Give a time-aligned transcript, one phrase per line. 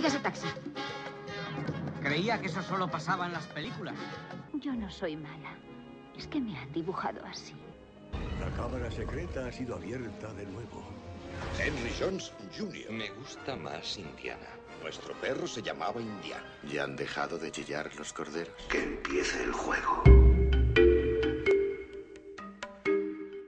[0.00, 0.48] Siga ese taxi.
[2.02, 3.94] Creía que eso solo pasaba en las películas.
[4.54, 5.52] Yo no soy mala.
[6.16, 7.52] Es que me han dibujado así.
[8.40, 10.88] La cámara secreta ha sido abierta de nuevo.
[11.58, 12.90] Henry Jones Jr.
[12.90, 14.48] Me gusta más Indiana.
[14.82, 16.50] Nuestro perro se llamaba Indiana.
[16.72, 18.54] ¿Ya han dejado de chillar los corderos?
[18.70, 20.02] Que empiece el juego.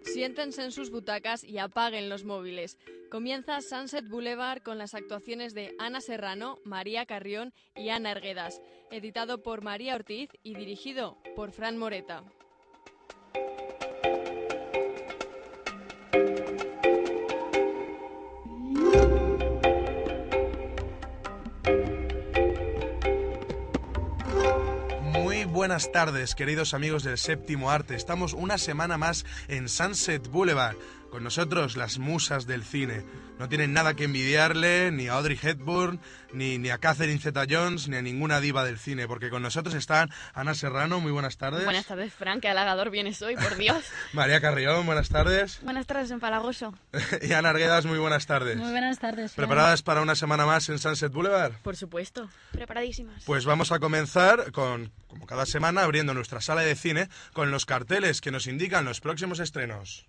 [0.02, 2.76] Siéntense en sus butacas y apaguen los móviles.
[3.12, 9.42] Comienza Sunset Boulevard con las actuaciones de Ana Serrano, María Carrión y Ana Erguedas, editado
[9.42, 12.24] por María Ortiz y dirigido por Fran Moreta.
[25.02, 27.94] Muy buenas tardes, queridos amigos del séptimo arte.
[27.94, 30.76] Estamos una semana más en Sunset Boulevard.
[31.12, 33.04] Con nosotros las musas del cine.
[33.38, 36.00] No tienen nada que envidiarle ni a Audrey Hepburn,
[36.32, 40.08] ni, ni a Catherine Zeta-Jones, ni a ninguna diva del cine, porque con nosotros están
[40.32, 41.64] Ana Serrano, muy buenas tardes.
[41.64, 43.84] Buenas tardes, Fran, qué halagador vienes hoy, por Dios.
[44.14, 45.60] María Carrión, buenas tardes.
[45.62, 46.72] Buenas tardes, empalagoso.
[47.20, 48.56] y Ana Arguedas, muy buenas tardes.
[48.56, 49.32] Muy buenas tardes.
[49.32, 51.52] ¿Preparadas para una semana más en Sunset Boulevard?
[51.62, 52.30] Por supuesto.
[52.52, 53.22] Preparadísimas.
[53.26, 57.66] Pues vamos a comenzar con, como cada semana, abriendo nuestra sala de cine con los
[57.66, 60.06] carteles que nos indican los próximos estrenos.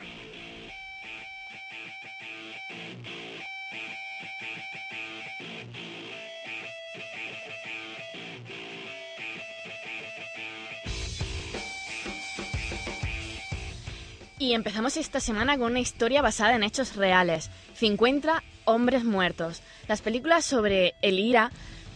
[14.44, 17.50] Y empezamos esta semana con una historia basada en hechos reales.
[17.76, 19.62] 50 hombres muertos.
[19.88, 21.50] Las películas sobre el IRA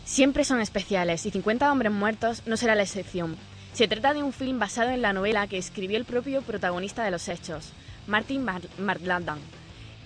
[0.06, 3.36] siempre son especiales y 50 hombres muertos no será la excepción.
[3.74, 7.12] Se trata de un film basado en la novela que escribió el propio protagonista de
[7.12, 7.74] los hechos,
[8.08, 8.46] Martin
[8.78, 9.40] Marlandan,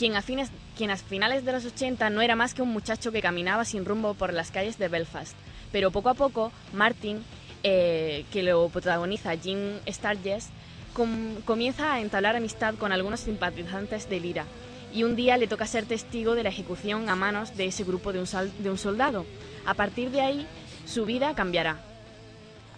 [0.02, 3.12] quien a, fines, quien a finales de los 80 no era más que un muchacho
[3.12, 5.36] que caminaba sin rumbo por las calles de Belfast.
[5.72, 7.24] Pero poco a poco, Martin,
[7.62, 10.50] eh, que lo protagoniza Jim Sturgess,
[10.94, 14.46] com comienza a entablar amistad con algunos simpatizantes del IRA
[14.92, 18.12] y un día le toca ser testigo de la ejecución a manos de ese grupo
[18.12, 18.26] de
[18.58, 19.28] de un soldado.
[19.68, 20.48] A partir de ahí,
[20.88, 21.91] su vida cambiará.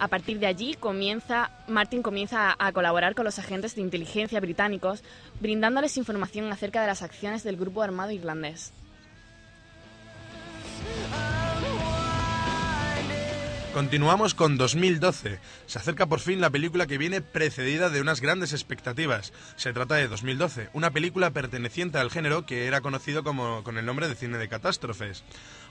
[0.04, 5.02] A partir de allí, comienza, Martin comienza a, colaborar con los agentes de inteligencia británicos,
[5.40, 8.74] brindándoles información acerca de las acciones del grupo armado irlandés.
[13.74, 15.40] Continuamos con 2012.
[15.66, 19.32] Se acerca por fin la película que viene precedida de unas grandes expectativas.
[19.56, 23.84] Se trata de 2012, una película perteneciente al género que era conocido como, con el
[23.84, 25.24] nombre de cine de catástrofes.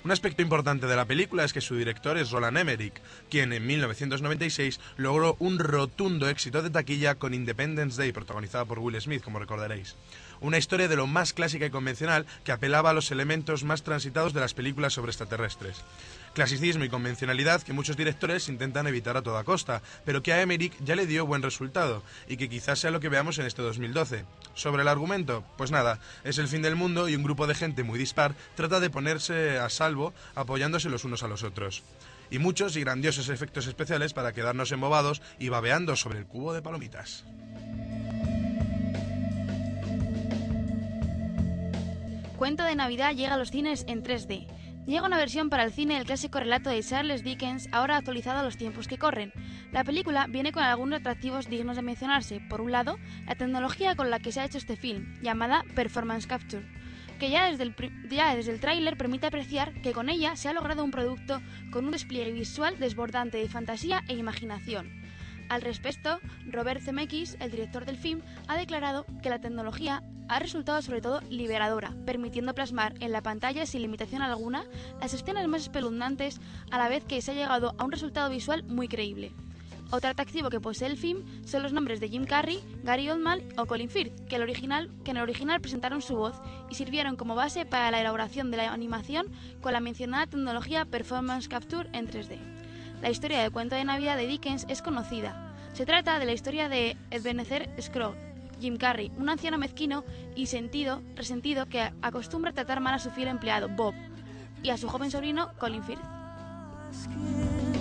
[0.04, 3.66] Un aspecto importante de la película es que su director es Roland Emmerich, quien en
[3.66, 9.40] 1996 logró un rotundo éxito de taquilla con Independence Day, protagonizada por Will Smith, como
[9.40, 9.96] recordaréis.
[10.42, 14.34] Una historia de lo más clásica y convencional que apelaba a los elementos más transitados
[14.34, 15.86] de las películas sobre extraterrestres.
[16.34, 20.74] Clasicismo y convencionalidad que muchos directores intentan evitar a toda costa, pero que a Emmerich
[20.84, 24.26] ya le dio buen resultado y que quizás sea lo que veamos en este 2012.
[24.56, 27.84] Sobre el argumento, pues nada, es el fin del mundo y un grupo de gente
[27.84, 31.84] muy dispar trata de ponerse a salvo apoyándose los unos a los otros.
[32.32, 36.64] Y muchos y grandiosos efectos especiales para quedarnos embobados y babeando sobre el cubo de
[36.64, 37.26] palomitas.
[42.38, 44.48] Cuento de Navidad llega a los cines en 3D.
[44.86, 48.44] Llega una versión para el cine del clásico relato de Charles Dickens, ahora actualizado a
[48.44, 49.32] los tiempos que corren.
[49.72, 52.42] La película viene con algunos atractivos dignos de mencionarse.
[52.50, 56.28] Por un lado, la tecnología con la que se ha hecho este film, llamada Performance
[56.28, 56.68] Capture,
[57.18, 57.76] que ya desde el,
[58.10, 61.86] ya desde el tráiler permite apreciar que con ella se ha logrado un producto con
[61.86, 65.03] un despliegue visual desbordante de fantasía e imaginación.
[65.54, 70.82] Al respecto, Robert Zemeckis, el director del film, ha declarado que la tecnología ha resultado
[70.82, 74.66] sobre todo liberadora, permitiendo plasmar en la pantalla sin limitación alguna
[75.00, 76.42] las escenas más espeluznantes
[76.72, 79.32] a la vez que se ha llegado a un resultado visual muy creíble.
[79.92, 83.68] Otro atractivo que posee el film son los nombres de Jim Carrey, Gary Oldman o
[83.68, 86.34] Colin Firth, que, el en el original presentaron su voz
[86.72, 89.28] y sirvieron como base para la elaboración de la animación
[89.62, 92.54] con la mencionada tecnología Performance Capture en 3D.
[93.04, 95.53] La historia del cuento de Navidad de Dickens es conocida.
[95.74, 98.20] Se trata de la historia de Ebenezer Scrooge,
[98.62, 100.04] Jim Carrey, un anciano mezquino
[100.36, 103.96] y sentido, resentido que acostumbra tratar mal a su fiel empleado, Bob,
[104.62, 107.73] y a su joven sobrino, Colin Firth.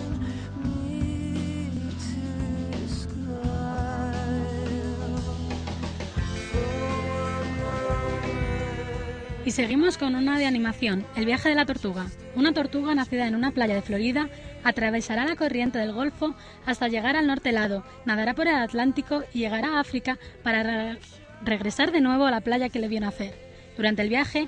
[9.45, 12.07] Y seguimos con una de animación, El viaje de la tortuga.
[12.37, 14.29] Una tortuga nacida en una playa de Florida
[14.63, 19.41] atravesará la corriente del Golfo hasta llegar al norte helado, nadará por el Atlántico y
[19.41, 20.99] llegará a África para re
[21.45, 23.35] regresar de nuevo a la playa que le vio nacer.
[23.77, 24.47] Durante el viaje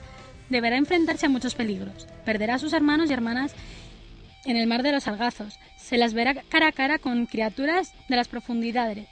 [0.48, 2.06] deberá enfrentarse a muchos peligros.
[2.24, 3.52] Perderá a sus hermanos y hermanas
[4.44, 5.58] en el mar de los sargazos.
[5.76, 9.08] Se las verá cara a cara con criaturas de las profundidades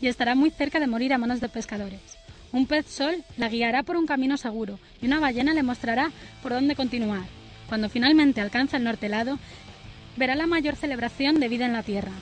[0.00, 2.13] y estará muy cerca de morir a manos de pescadores.
[2.54, 6.52] Un pez sol la guiará por un camino seguro y una ballena le mostrará por
[6.52, 7.24] dónde continuar.
[7.68, 9.40] Cuando finalmente alcanza el norte helado,
[10.16, 12.12] verá la mayor celebración de vida en la Tierra,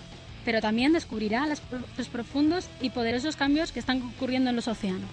[0.47, 1.61] pero también descubrirá los,
[2.09, 5.11] profundos y poderosos cambios que están ocurriendo en los océanos.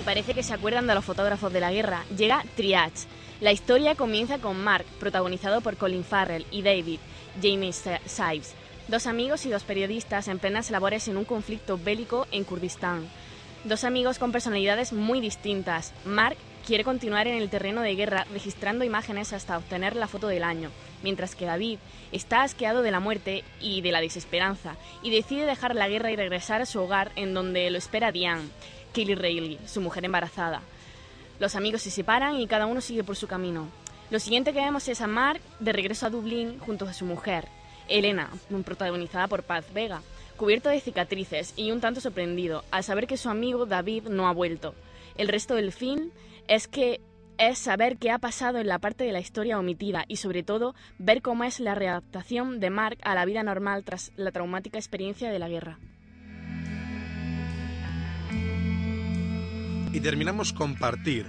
[0.00, 2.04] Y parece que se acuerdan de los fotógrafos de la guerra.
[2.16, 3.08] Llega Triage.
[3.40, 7.00] La historia comienza con Mark, protagonizado por Colin Farrell, y David,
[7.42, 8.54] Jamie Sives,
[8.88, 13.06] dos amigos y dos periodistas en plenas labores en un conflicto bélico en Kurdistán.
[13.64, 15.92] Dos amigos con personalidades muy distintas.
[16.06, 20.42] Mark quiere continuar en el terreno de guerra registrando imágenes hasta obtener la foto del
[20.42, 20.70] año,
[21.02, 21.78] mientras que David
[22.12, 26.16] está asqueado de la muerte y de la desesperanza y decide dejar la guerra y
[26.16, 28.48] regresar a su hogar en donde lo espera Diane,
[28.94, 30.62] Kelly Reilly, su mujer embarazada.
[31.40, 33.68] Los amigos se separan y cada uno sigue por su camino.
[34.10, 37.48] Lo siguiente que vemos es a Mark de regreso a Dublín junto a su mujer,
[37.88, 38.30] Elena,
[38.64, 40.02] protagonizada por Paz Vega,
[40.36, 44.32] cubierto de cicatrices y un tanto sorprendido al saber que su amigo David no ha
[44.32, 44.74] vuelto.
[45.16, 46.10] El resto del film
[46.46, 47.00] es que
[47.38, 50.74] es saber qué ha pasado en la parte de la historia omitida y sobre todo
[50.98, 55.30] ver cómo es la readaptación de Mark a la vida normal tras la traumática experiencia
[55.30, 55.78] de la guerra.
[59.92, 61.26] Y terminamos con Partir.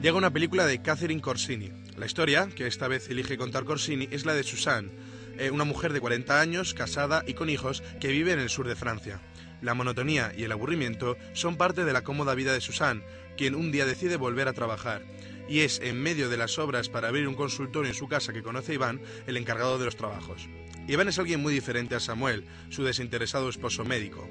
[0.00, 1.70] Llega una película de Catherine Corsini.
[1.96, 4.90] La historia, que esta vez elige contar Corsini, es la de Suzanne,
[5.38, 8.66] eh, una mujer de 40 años, casada y con hijos, que vive en el sur
[8.68, 9.20] de Francia.
[9.62, 13.02] La monotonía y el aburrimiento son parte de la cómoda vida de Suzanne,
[13.36, 15.02] quien un día decide volver a trabajar.
[15.48, 18.42] Y es en medio de las obras para abrir un consultorio en su casa que
[18.42, 20.48] conoce Iván el encargado de los trabajos.
[20.88, 24.28] Iván es alguien muy diferente a Samuel, su desinteresado esposo médico.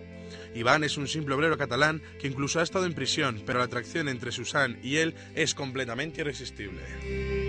[0.54, 4.08] Iván es un simple obrero catalán que incluso ha estado en prisión, pero la atracción
[4.08, 7.45] entre Susan y él es completamente irresistible.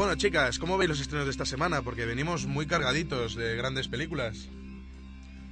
[0.00, 1.82] Bueno, chicas, ¿cómo veis los estrenos de esta semana?
[1.82, 4.48] Porque venimos muy cargaditos de grandes películas.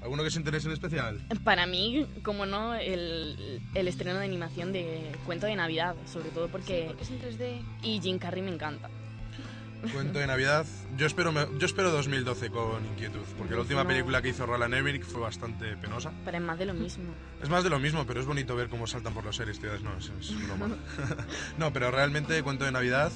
[0.01, 1.21] ¿Alguno que se interese en especial?
[1.45, 6.49] Para mí, como no, el, el estreno de animación de Cuento de Navidad, sobre todo
[6.49, 6.95] porque...
[6.99, 7.63] Es en 3D.
[7.83, 8.89] Y Jim Carrey me encanta.
[9.93, 10.65] Cuento de Navidad.
[10.97, 13.89] Yo espero, yo espero 2012 con inquietud, porque la última No.
[13.91, 16.11] película que hizo Roland Emmerich fue bastante penosa.
[16.25, 17.13] Pero es más de lo mismo.
[17.43, 19.79] Es más de lo mismo, pero es bonito ver cómo saltan por los series, tío.
[19.81, 20.69] No, es, es broma.
[21.59, 23.13] no, pero realmente Cuento de Navidad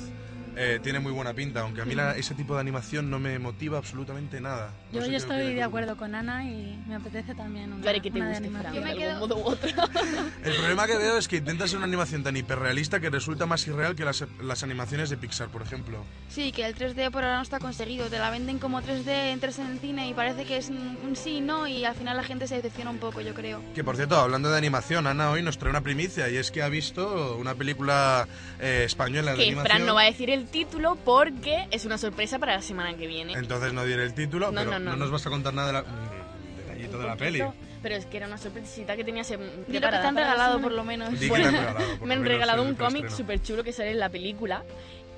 [0.57, 3.39] eh, tiene muy buena pinta, aunque a mí la- ese tipo de animación no me
[3.39, 4.71] motiva absolutamente nada.
[4.93, 8.19] No Yo, estoy de acuerdo con Ana y me apetece también una, Claro, que te
[8.21, 8.75] una de guste, Fran, animación.
[8.75, 9.71] Yo me de quedo- algún modo u otro.
[10.45, 13.67] El problema que veo es que intenta ser una animación tan hiperrealista que resulta más
[13.67, 16.05] irreal que las, las animaciones de Pixar, por ejemplo.
[16.29, 18.09] Sí, que el 3D por ahora no está conseguido.
[18.09, 21.17] Te la venden como 3D, entras en el cine y parece que es un, un
[21.17, 23.63] sí, no, y al final la gente se decepciona un poco, yo creo.
[23.75, 26.63] Que por cierto, hablando de animación, Ana hoy nos trae una primicia y es que
[26.63, 28.27] ha visto una película
[28.61, 29.67] eh, española de Que animación.
[29.77, 33.07] Fran no va a decir el título porque es una sorpresa para la semana que
[33.07, 33.35] viene.
[33.35, 34.97] Entonces no diré el título, No, pero no, no.
[34.97, 37.43] nos vas a contar nada de la, mm, detallito de la peli.
[37.83, 40.73] Pero es que era una sorpresita que tenías Dilo que preparada te han regalado por
[40.73, 41.11] lo menos.
[41.29, 41.51] Bueno,
[41.99, 44.63] por me han menos regalado el un cómic súper chulo que sale en la película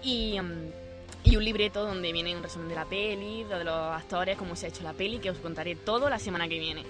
[0.02, 0.70] y, mm,
[1.24, 4.66] y un libreto donde viene un resumen de la peli, de los actores, cómo se
[4.66, 6.84] ha hecho la peli, que os contaré todo la semana que viene.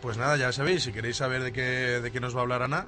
[0.00, 1.62] Pues nada, ya sabéis, si queréis saber de qué,
[2.00, 2.86] de qué nos va a hablar Ana,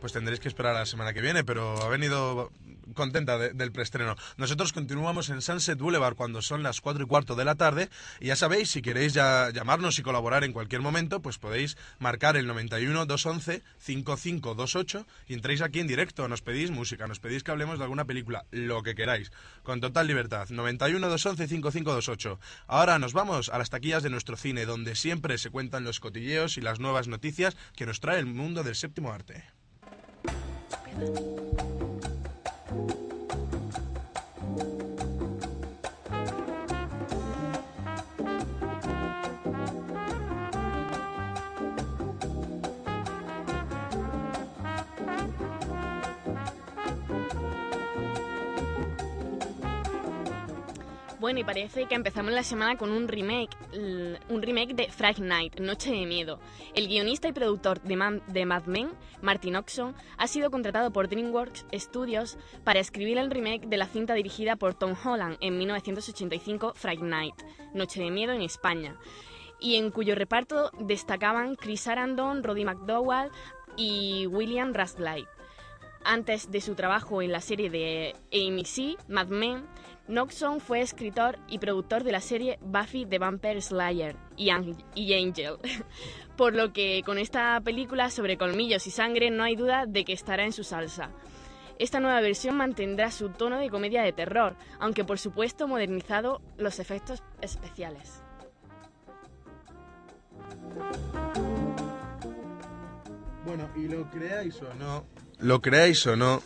[0.00, 2.50] pues tendréis que esperar a la semana que viene, pero ha venido
[2.94, 4.16] contenta de- del preestreno.
[4.36, 7.88] Nosotros continuamos en Sunset Boulevard cuando son las 4 y cuarto de la tarde
[8.18, 12.36] y ya sabéis, si queréis ya llamarnos y colaborar en cualquier momento, pues podéis marcar
[12.36, 17.50] el 91 211 5528 y entréis aquí en directo, nos pedís música, nos pedís que
[17.52, 19.30] hablemos de alguna película, lo que queráis,
[19.62, 20.48] con total libertad.
[20.48, 22.40] 91 211 5528.
[22.66, 26.56] Ahora nos vamos a las taquillas de nuestro cine, donde siempre se cuentan los cotilleos
[26.56, 29.44] y las nuevas noticias que nos trae el mundo del séptimo arte.
[30.84, 32.09] 别问。
[51.20, 53.54] Bueno, y parece que empezamos la semana con un remake,
[54.30, 56.40] un remake de Fright Night, Noche de Miedo.
[56.74, 62.38] El guionista y productor de, Mad Men, Martin Oxon, ha sido contratado por DreamWorks Studios
[62.64, 67.34] para escribir el remake de la cinta dirigida por Tom Holland en 1985, Fright Night,
[67.74, 68.96] Noche de Miedo en España,
[69.60, 73.30] y en cuyo reparto destacaban Chris Sarandon, Roddy McDowall
[73.76, 75.28] y William Radcliffe.
[76.02, 79.66] Antes de su trabajo en la serie de AMC, Mad Men,
[80.10, 85.14] Noxon fue escritor y productor de la serie Buffy the Vampire Slayer y, Ang- y
[85.14, 85.56] Angel,
[86.36, 90.12] por lo que con esta película sobre colmillos y sangre no hay duda de que
[90.12, 91.10] estará en su salsa.
[91.78, 96.78] Esta nueva versión mantendrá su tono de comedia de terror, aunque por supuesto modernizado los
[96.78, 98.22] efectos especiales.
[103.46, 105.06] Bueno, y lo creáis o no,
[105.38, 106.42] lo creáis o no,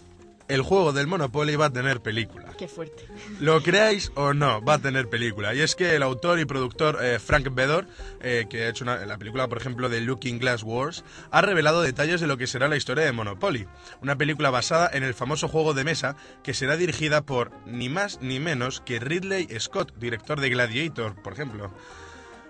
[0.48, 2.43] el juego del Monopoly va a tener película.
[2.56, 3.04] Qué fuerte.
[3.40, 5.54] Lo creáis o no, va a tener película.
[5.54, 7.86] Y es que el autor y productor eh, Frank Bedor,
[8.20, 12.20] eh, que ha hecho la película, por ejemplo, de Looking Glass Wars, ha revelado detalles
[12.20, 13.66] de lo que será la historia de Monopoly.
[14.02, 18.20] Una película basada en el famoso juego de mesa que será dirigida por ni más
[18.20, 21.72] ni menos que Ridley Scott, director de Gladiator, por ejemplo.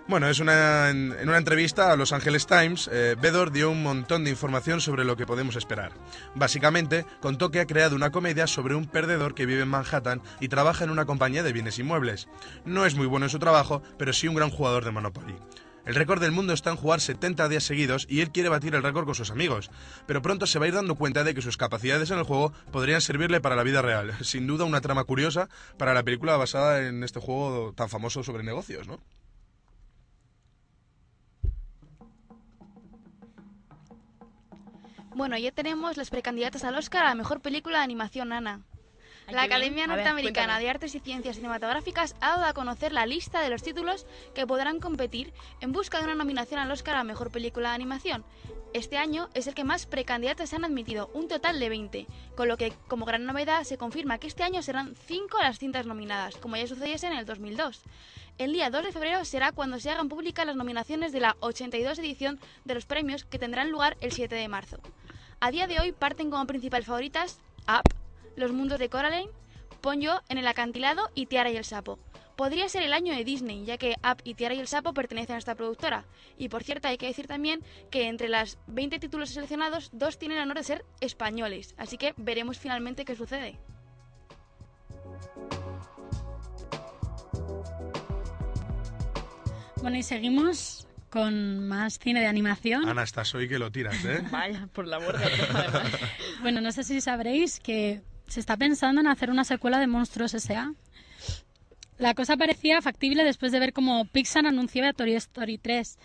[0.06, 3.16] Bueno, es una, en, una entrevista a Los Angeles Times, eh,
[3.50, 5.92] dio un montón de información sobre lo que podemos esperar.
[6.34, 10.48] Básicamente, contó que ha creado una comedia sobre un perdedor que vive en Manhattan y
[10.48, 12.28] trabaja en una compañía de bienes inmuebles.
[12.66, 15.36] No es muy bueno en su trabajo, pero sí un gran jugador de Monopoly.
[15.86, 18.82] El récord del mundo está en jugar 70 días seguidos y él quiere batir el
[18.82, 19.70] récord con sus amigos,
[20.06, 22.52] pero pronto se va a ir dando cuenta de que sus capacidades en el juego
[22.72, 24.12] podrían servirle para la vida real.
[24.22, 28.42] Sin duda una trama curiosa para la película basada en este juego tan famoso sobre
[28.42, 29.00] negocios, ¿no?
[35.14, 38.62] Bueno, ya tenemos las precandidatas al Oscar a la mejor película de animación, Ana.
[39.28, 39.42] La.
[39.44, 43.50] Academia ver, Norteamericana de Artes y Ciencias Cinematográficas ha dado a conocer la lista de
[43.50, 47.70] los títulos que podrán competir en busca de una nominación al Oscar a mejor película
[47.70, 48.24] de animación.
[48.74, 52.48] Este año es el que más precandidatas se han admitido, un total de 20, con
[52.48, 56.36] lo que, como gran novedad, se confirma que este año serán 5 las cintas nominadas,
[56.36, 57.82] como ya sucediese en el 2002.
[58.36, 61.98] El día 2 de febrero será cuando se hagan públicas las nominaciones de la 82
[62.00, 64.78] edición de los premios que tendrán lugar el 7 de marzo.
[65.38, 67.38] A día de hoy parten como principales favoritas
[67.68, 68.03] Up,
[68.36, 69.30] Los Mundos de Coraline,
[69.80, 71.98] Ponyo en el acantilado y Tiara y el Sapo.
[72.36, 75.36] Podría ser el año de Disney, ya que Up y Tiara y el Sapo pertenecen
[75.36, 76.04] a esta productora.
[76.36, 80.38] Y por cierto, hay que decir también que entre las 20 títulos seleccionados, dos tienen
[80.38, 81.74] el honor de ser españoles.
[81.76, 83.58] Así que veremos finalmente qué sucede.
[89.82, 92.88] Bueno, y seguimos con más cine de animación.
[92.88, 94.24] Ana, estás hoy que lo tiras, ¿eh?
[94.32, 95.20] Vaya, por la borda.
[96.40, 100.34] Bueno, no sé si sabréis que se está pensando en hacer una secuela de Monstruos
[100.34, 100.72] S.A.
[101.98, 105.98] La cosa parecía factible después de ver cómo Pixar anunció a Toy Story 3.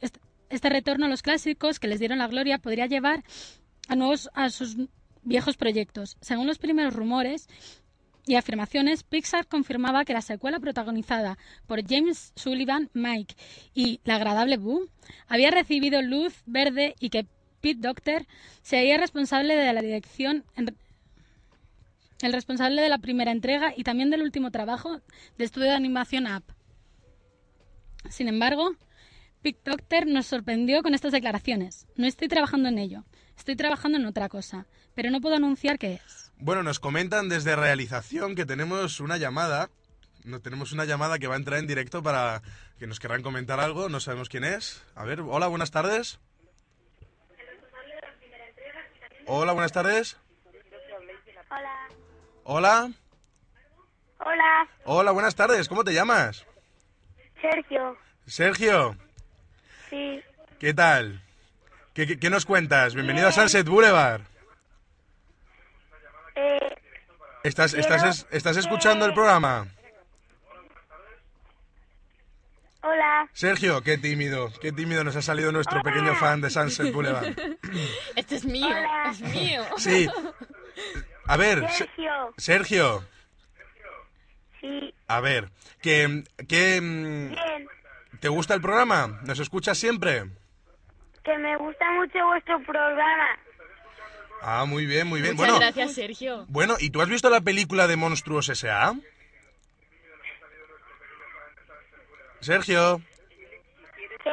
[0.00, 3.24] Este, este retorno a los clásicos que les dieron la gloria podría llevar
[3.88, 4.76] a nuevos a sus
[5.22, 6.16] viejos proyectos.
[6.20, 7.48] Según los primeros rumores
[8.26, 13.34] y afirmaciones, Pixar confirmaba que la secuela protagonizada por James Sullivan, Mike
[13.74, 14.88] y la agradable Boo
[15.26, 17.26] había recibido luz verde y que
[17.62, 18.26] Pete Docter
[18.62, 20.76] sería responsable de la dirección, en-
[22.22, 25.00] el responsable de la primera entrega y también del último trabajo
[25.38, 26.44] de estudio de animación Up.
[28.08, 28.72] Sin embargo,
[29.42, 31.86] Pete Docter nos sorprendió con estas declaraciones.
[31.96, 33.04] No estoy trabajando en ello,
[33.36, 36.32] estoy trabajando en otra cosa, pero no puedo anunciar qué es.
[36.36, 39.70] Bueno, nos comentan desde realización que tenemos una llamada.
[40.24, 42.42] No, tenemos una llamada que va a entrar en directo para
[42.78, 43.88] que nos querrán comentar algo.
[43.88, 44.82] No sabemos quién es.
[44.94, 46.18] A ver, hola, buenas tardes.
[49.26, 50.16] Hola, buenas tardes.
[51.50, 51.79] Hola.
[52.44, 52.90] Hola.
[54.18, 55.68] Hola, Hola, buenas tardes.
[55.68, 56.44] ¿Cómo te llamas?
[57.40, 57.96] Sergio.
[58.26, 58.96] Sergio.
[59.88, 60.20] Sí.
[60.58, 61.22] ¿Qué tal?
[61.94, 62.94] ¿Qué, qué- qué nos cuentas?
[62.94, 64.20] Bienvenido a Sunset Boulevard.
[66.34, 66.58] Eh,
[67.44, 69.66] ¿Estás, estás, es- estás escuchando el programa?
[72.82, 73.28] hola.
[73.32, 77.34] Sergio, qué tímido, qué tímido nos ha salido nuestro pequeño fan de Sunset Boulevard.
[78.16, 79.10] Este es mío, Hola.
[79.10, 79.62] es mío.
[79.78, 80.08] Sí.
[81.26, 82.34] A ver, Se- Sergio.
[82.36, 83.04] Sergio,
[84.60, 84.94] Sí.
[85.08, 85.50] a ver,
[85.80, 87.68] ¿qué, qué, mm, Bien.
[88.20, 89.20] ¿te gusta el programa?
[89.24, 90.24] ¿Nos escuchas siempre?
[91.24, 93.38] Que me gusta mucho vuestro programa.
[94.42, 95.36] Ah, muy bien, muy bien.
[95.36, 96.46] Muchas Bueno, gracias, Sergio.
[96.48, 98.94] bueno, ¿y tú has visto la película de Monstruos S.A.?
[102.40, 103.02] Sergio,
[104.24, 104.30] ¿Qué?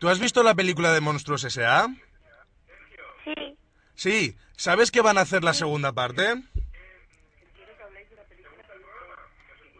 [0.00, 1.86] ¿tú has visto la película de Monstruos S.A.?
[3.24, 3.56] Sí.
[3.96, 6.22] Sí, ¿sabes que van a hacer la segunda parte?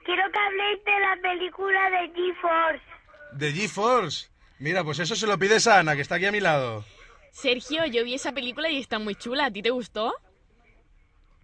[0.04, 2.84] Quiero que habléis de la película de G-Force.
[3.32, 4.28] De GeForce.
[4.58, 6.84] Mira, pues eso se lo pides a Ana, que está aquí a mi lado.
[7.32, 9.46] Sergio, yo vi esa película y está muy chula.
[9.46, 10.14] ¿A ti te gustó?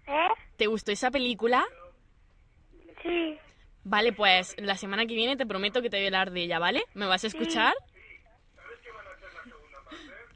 [0.07, 0.29] ¿Eh?
[0.57, 1.65] ¿Te gustó esa película?
[3.03, 3.39] Sí.
[3.85, 6.59] Vale, pues la semana que viene te prometo que te voy a hablar de ella,
[6.59, 6.85] ¿vale?
[6.95, 7.75] ¿Me vas a escuchar?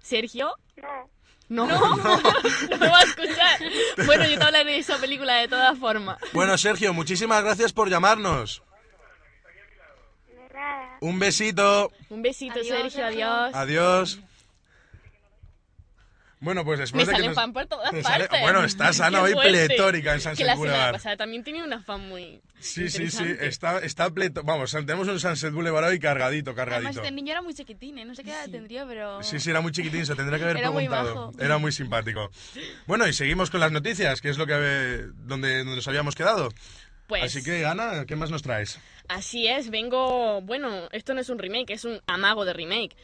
[0.00, 1.08] Sergio, No.
[1.48, 1.96] No, no,
[2.80, 3.60] me va a escuchar.
[4.04, 6.18] Bueno, yo te hablaré de esa película de todas formas.
[6.32, 8.62] Bueno, Sergio, muchísimas gracias por llamarnos.
[11.00, 11.92] Un besito.
[12.08, 13.28] Un besito, Adiós, Sergio, Sergio.
[13.30, 13.54] adiós.
[13.54, 14.20] Adiós.
[16.46, 18.40] Bueno, pues Me después de que nos- fan por todas te sale- partes.
[18.40, 20.92] Bueno, está Ana hoy pletórica en Que Sunset la semana Boulevard.
[20.92, 23.24] pasada también tenía una fan muy Sí, sí, sí.
[23.40, 24.44] Está, está pleto.
[24.44, 27.00] Vamos, tenemos un Sunset Boulevard hoy cargadito, Además, cargadito.
[27.02, 28.04] este niño era muy chiquitín, ¿eh?
[28.04, 29.20] No sé qué edad tendría, pero...
[29.24, 31.32] Sí, sí, era muy chiquitín, se tendría que haber Era muy preguntado.
[31.32, 31.42] majo.
[31.42, 32.30] Era muy simpático.
[32.86, 36.14] Bueno, y seguimos con las noticias, que es lo que eh, donde, donde nos habíamos
[36.14, 36.50] quedado.
[37.08, 38.78] Pues Así que, Ana, ¿qué más nos traes?
[39.08, 40.40] así es, vengo...
[40.42, 42.96] Bueno, esto no es un remake, es un amago de remake.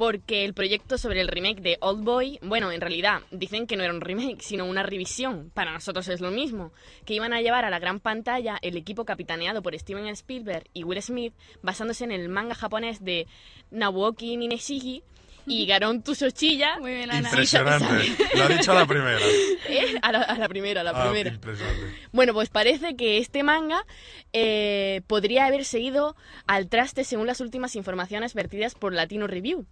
[0.00, 3.84] Porque el proyecto sobre el remake de Old Boy, bueno, en realidad dicen que no
[3.84, 5.50] era un remake, sino una revisión.
[5.52, 6.72] Para nosotros es lo mismo.
[7.04, 10.84] Que iban a llevar a la gran pantalla el equipo capitaneado por Steven Spielberg y
[10.84, 13.26] Will Smith, basándose en el manga japonés de
[13.70, 15.02] Naoki Nineshigi
[15.46, 16.78] y Garon Tsuchiya.
[16.80, 17.28] Muy bien, Ana.
[17.28, 18.16] Impresionante.
[18.36, 19.18] Lo ha dicho a la primera.
[19.68, 19.98] ¿Eh?
[20.00, 21.28] A la, a la primera, a la Ah, primera.
[21.34, 21.94] impresionante.
[22.12, 23.84] Bueno, pues parece que este manga
[24.32, 26.16] eh, podría haber seguido
[26.46, 29.66] al traste según las últimas informaciones vertidas por Latino Review.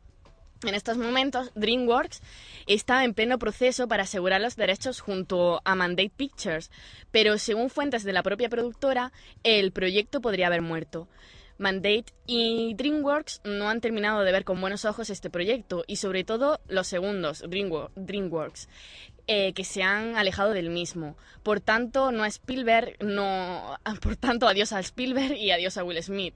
[0.66, 2.20] En estos momentos, DreamWorks
[2.66, 6.70] está en pleno proceso para asegurar los derechos junto a Mandate Pictures,
[7.12, 9.12] pero según fuentes de la propia productora,
[9.44, 11.06] el proyecto podría haber muerto.
[11.58, 16.24] Mandate y DreamWorks no han terminado de ver con buenos ojos este proyecto y sobre
[16.24, 18.68] todo los segundos, Dreamwo- DreamWorks,
[19.28, 21.16] eh, que se han alejado del mismo.
[21.44, 26.02] Por tanto, no a Spielberg, no, por tanto, adiós a Spielberg y adiós a Will
[26.02, 26.34] Smith.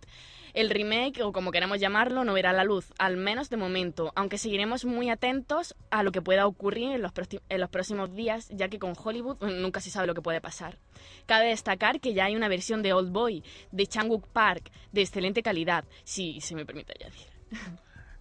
[0.54, 4.36] El remake, o como queramos llamarlo, no verá la luz, al menos de momento, aunque
[4.36, 7.12] seguiremos muy atentos a lo que pueda ocurrir en los,
[7.48, 10.40] en los próximos días, ya que con Hollywood eh, nunca se sabe lo que puede
[10.42, 10.78] pasar.
[11.26, 15.42] Cabe destacar que ya hay una versión de Old Boy, de Changwook Park, de excelente
[15.42, 17.26] calidad, si se me permite añadir.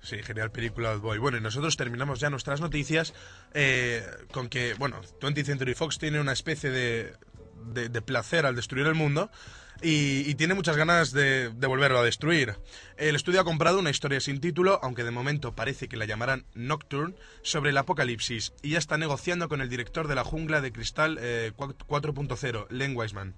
[0.04, 1.20] Sí, genial película Old Boy.
[1.20, 3.14] Bueno, y nosotros terminamos ya nuestras noticias
[3.54, 7.14] eh, con que, bueno, 20th Century Fox tiene una especie de,
[7.66, 9.30] de, placer al destruir el mundo
[9.82, 12.56] y, tiene muchas ganas de, volverlo a destruir.
[12.98, 16.46] El estudio ha comprado una historia sin título, aunque de momento parece que la llamarán
[16.54, 20.72] Nocturne, sobre el apocalipsis y ya está negociando con el director de La Jungla de
[20.72, 23.36] Cristal eh, 4.0, Len Wiseman,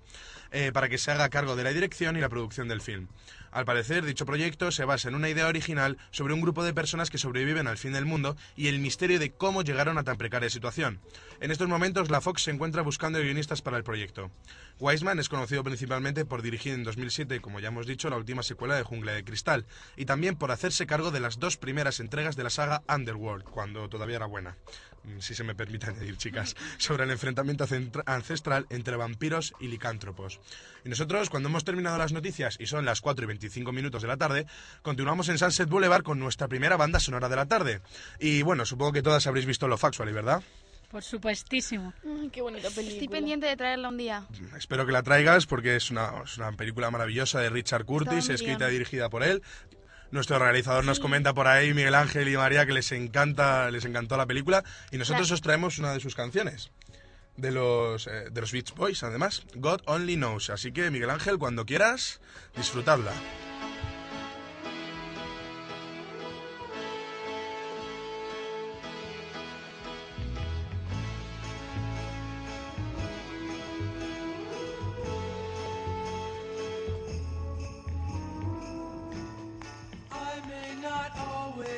[0.52, 3.08] eh, para que se haga cargo de la dirección y la producción del film.
[3.54, 7.12] Al parecer, dicho proyecto se basa en una idea original sobre un grupo de personas
[7.12, 10.50] que sobreviven al fin del mundo y el misterio de cómo llegaron a tan precaria
[10.50, 11.00] situación.
[11.39, 14.32] En estos momentos, la Fox se encuentra buscando guionistas para el proyecto.
[14.80, 18.76] Wiseman es conocido principalmente por dirigir en 2007, como ya hemos dicho, la última secuela
[18.76, 22.44] de Jungla de Cristal, y también por hacerse cargo de las dos primeras entregas de
[22.46, 24.58] la saga Underworld, cuando todavía era buena,
[25.20, 27.66] si se me permite añadir, chicas, sobre el enfrentamiento
[28.06, 30.39] ancestral entre vampiros y licántropos.
[30.86, 34.08] Y nosotros, cuando hemos terminado las noticias y son las 4 y 25 minutos de
[34.08, 34.46] la tarde,
[34.82, 37.82] continuamos en Sunset Boulevard con nuestra primera banda sonora de la tarde.
[38.20, 40.44] Y bueno, supongo que todas habréis visto Lo Factual, ¿verdad?
[40.94, 41.92] Por supuestísimo.
[42.32, 42.94] Qué bonita película.
[42.94, 44.28] Estoy pendiente de traerla un día.
[44.56, 48.70] Espero que la traigas porque es una, es una película maravillosa de Richard Curtis, escrita
[48.70, 49.42] y dirigida por él.
[50.13, 54.15] Nuestro realizador nos comenta por ahí, Miguel Ángel y María, que les encanta, les encantó
[54.15, 54.63] la película.
[54.91, 55.34] Y nosotros Claro.
[55.34, 56.69] os traemos una de sus canciones.
[57.36, 59.41] De los, eh, de los Beach Boys, además.
[59.56, 60.52] God Only Knows.
[60.52, 62.21] Así que, Miguel Ángel, cuando quieras,
[62.56, 63.12] disfrutadla.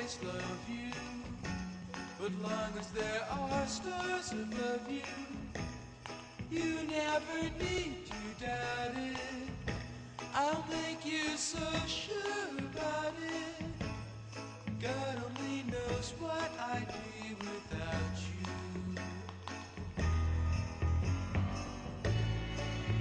[0.05, 0.91] Always love you,
[2.19, 5.01] but long as there are stars above you,
[6.51, 9.17] you never need to doubt it.
[10.35, 13.65] I'll make you so sure about it.
[14.79, 18.45] God only knows what I'd be without you.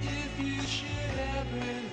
[0.00, 1.83] If you should ever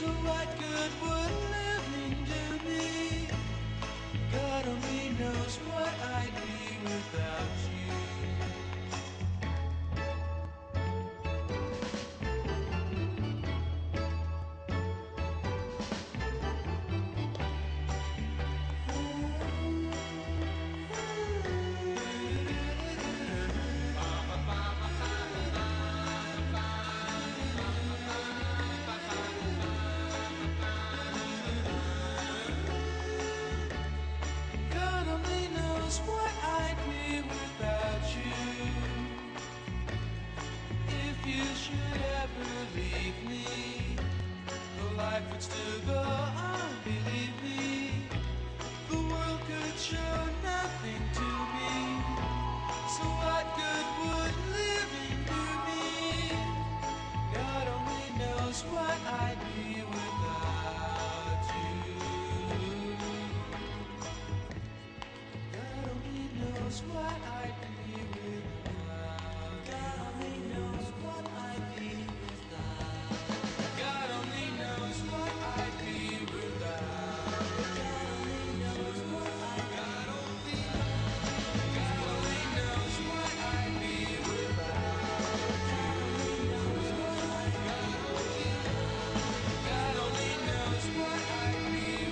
[0.00, 3.28] So what good would living do me?
[4.32, 6.09] God only knows what I'd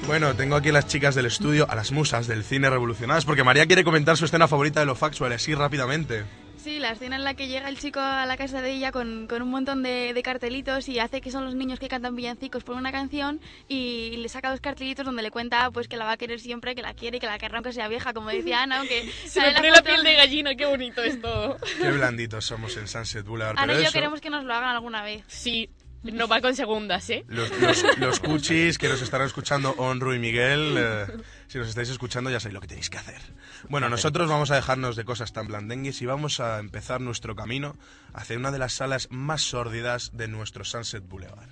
[0.09, 3.45] Bueno, tengo aquí a las chicas del estudio, a las musas del cine revolucionadas, porque
[3.45, 6.25] María quiere comentar su escena favorita de los Factual, así rápidamente.
[6.57, 9.27] Sí, la escena en la que llega el chico a la casa de ella con,
[9.27, 12.65] con un montón de, de cartelitos y hace que son los niños que cantan villancicos
[12.65, 16.13] por una canción y le saca dos cartelitos donde le cuenta pues que la va
[16.13, 18.63] a querer siempre, que la quiere y que la querrá aunque sea vieja, como decía
[18.63, 21.59] Ana, aunque Se me pone la piel de gallina, qué bonito es todo.
[21.79, 23.59] Qué blanditos somos en Sunset Boulevard.
[23.59, 25.23] Ana Pero y yo eso, queremos que nos lo hagan alguna vez.
[25.27, 25.69] Sí,
[26.03, 27.25] no va con segundas, ¿eh?
[27.29, 31.07] los, los, los cuchis que nos estarán escuchando, Onru y Miguel, eh,
[31.49, 33.21] si nos estáis escuchando ya sabéis lo que tenéis que hacer.
[33.69, 37.77] Bueno, nosotros vamos a dejarnos de cosas tan blandengues y vamos a empezar nuestro camino
[38.13, 41.49] hacia una de las salas más sórdidas de nuestro Sunset Boulevard.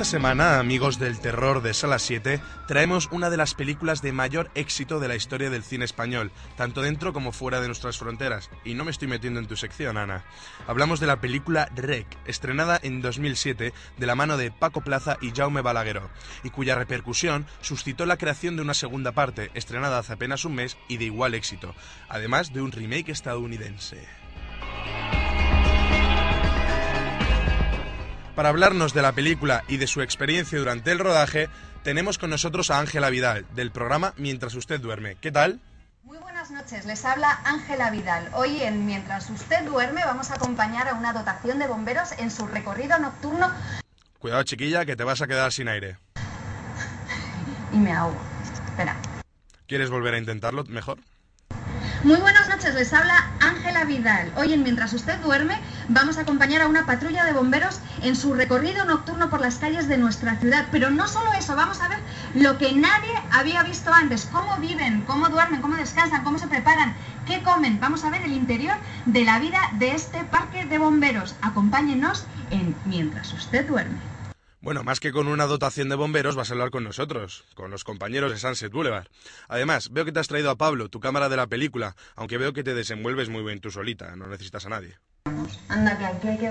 [0.00, 4.50] Esta semana, amigos del terror de Sala 7, traemos una de las películas de mayor
[4.54, 8.48] éxito de la historia del cine español, tanto dentro como fuera de nuestras fronteras.
[8.64, 10.24] Y no me estoy metiendo en tu sección, Ana.
[10.66, 15.32] Hablamos de la película Rec, estrenada en 2007 de la mano de Paco Plaza y
[15.32, 16.08] Jaume Balagueró,
[16.44, 20.78] y cuya repercusión suscitó la creación de una segunda parte, estrenada hace apenas un mes
[20.88, 21.74] y de igual éxito,
[22.08, 24.08] además de un remake estadounidense.
[28.40, 31.50] Para hablarnos de la película y de su experiencia durante el rodaje,
[31.82, 35.16] tenemos con nosotros a Ángela Vidal, del programa Mientras usted duerme.
[35.16, 35.60] ¿Qué tal?
[36.04, 38.30] Muy buenas noches, les habla Ángela Vidal.
[38.32, 42.46] Hoy en Mientras usted duerme vamos a acompañar a una dotación de bomberos en su
[42.46, 43.52] recorrido nocturno
[44.18, 45.98] Cuidado chiquilla, que te vas a quedar sin aire.
[47.74, 48.16] y me ahogo.
[48.70, 48.96] Espera.
[49.66, 50.98] ¿Quieres volver a intentarlo mejor?
[52.02, 54.32] Muy buenas noches, les habla Ángela Vidal.
[54.34, 58.32] Hoy en Mientras usted duerme vamos a acompañar a una patrulla de bomberos en su
[58.32, 60.66] recorrido nocturno por las calles de nuestra ciudad.
[60.72, 61.98] Pero no solo eso, vamos a ver
[62.32, 64.26] lo que nadie había visto antes.
[64.32, 66.94] Cómo viven, cómo duermen, cómo descansan, cómo se preparan,
[67.26, 67.78] qué comen.
[67.80, 71.36] Vamos a ver el interior de la vida de este parque de bomberos.
[71.42, 74.09] Acompáñenos en Mientras usted duerme.
[74.62, 77.82] Bueno, más que con una dotación de bomberos, vas a hablar con nosotros, con los
[77.82, 79.06] compañeros de Sunset Boulevard.
[79.48, 82.52] Además, veo que te has traído a Pablo, tu cámara de la película, aunque veo
[82.52, 84.98] que te desenvuelves muy bien tú solita, no necesitas a nadie.
[85.68, 86.48] Anda, que aquí hay que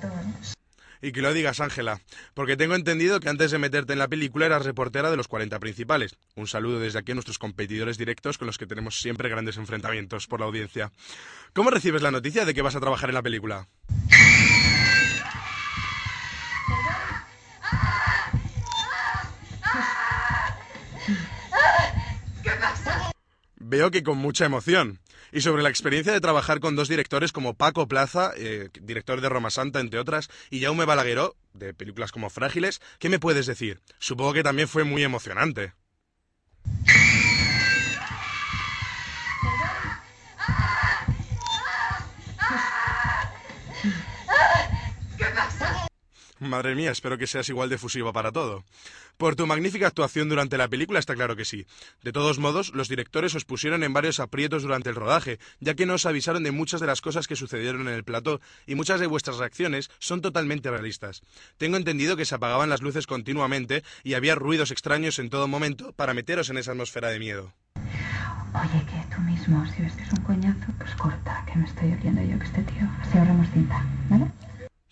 [0.00, 0.12] todo.
[0.12, 0.54] ¿eh?
[1.02, 2.00] Y que lo digas, Ángela,
[2.32, 5.58] porque tengo entendido que antes de meterte en la película eras reportera de los 40
[5.58, 6.16] principales.
[6.36, 10.26] Un saludo desde aquí a nuestros competidores directos con los que tenemos siempre grandes enfrentamientos
[10.26, 10.92] por la audiencia.
[11.52, 13.68] ¿Cómo recibes la noticia de que vas a trabajar en la película?
[23.70, 24.98] Veo que con mucha emoción.
[25.30, 29.28] Y sobre la experiencia de trabajar con dos directores como Paco Plaza, eh, director de
[29.28, 33.78] Roma Santa, entre otras, y Jaume Balagueró, de películas como Frágiles, ¿qué me puedes decir?
[34.00, 35.72] Supongo que también fue muy emocionante.
[46.40, 48.64] Madre mía, espero que seas igual de fusiva para todo.
[49.18, 51.66] Por tu magnífica actuación durante la película está claro que sí.
[52.02, 55.84] De todos modos, los directores os pusieron en varios aprietos durante el rodaje, ya que
[55.84, 59.06] nos avisaron de muchas de las cosas que sucedieron en el plató, y muchas de
[59.06, 61.20] vuestras reacciones son totalmente realistas.
[61.58, 65.92] Tengo entendido que se apagaban las luces continuamente y había ruidos extraños en todo momento
[65.92, 67.52] para meteros en esa atmósfera de miedo.
[68.54, 71.92] Oye, que tú mismo, si ves que es un coñazo, pues corta, que me estoy
[71.92, 72.88] oliendo yo que este tío.
[73.02, 74.26] Así ahorramos cinta, ¿vale?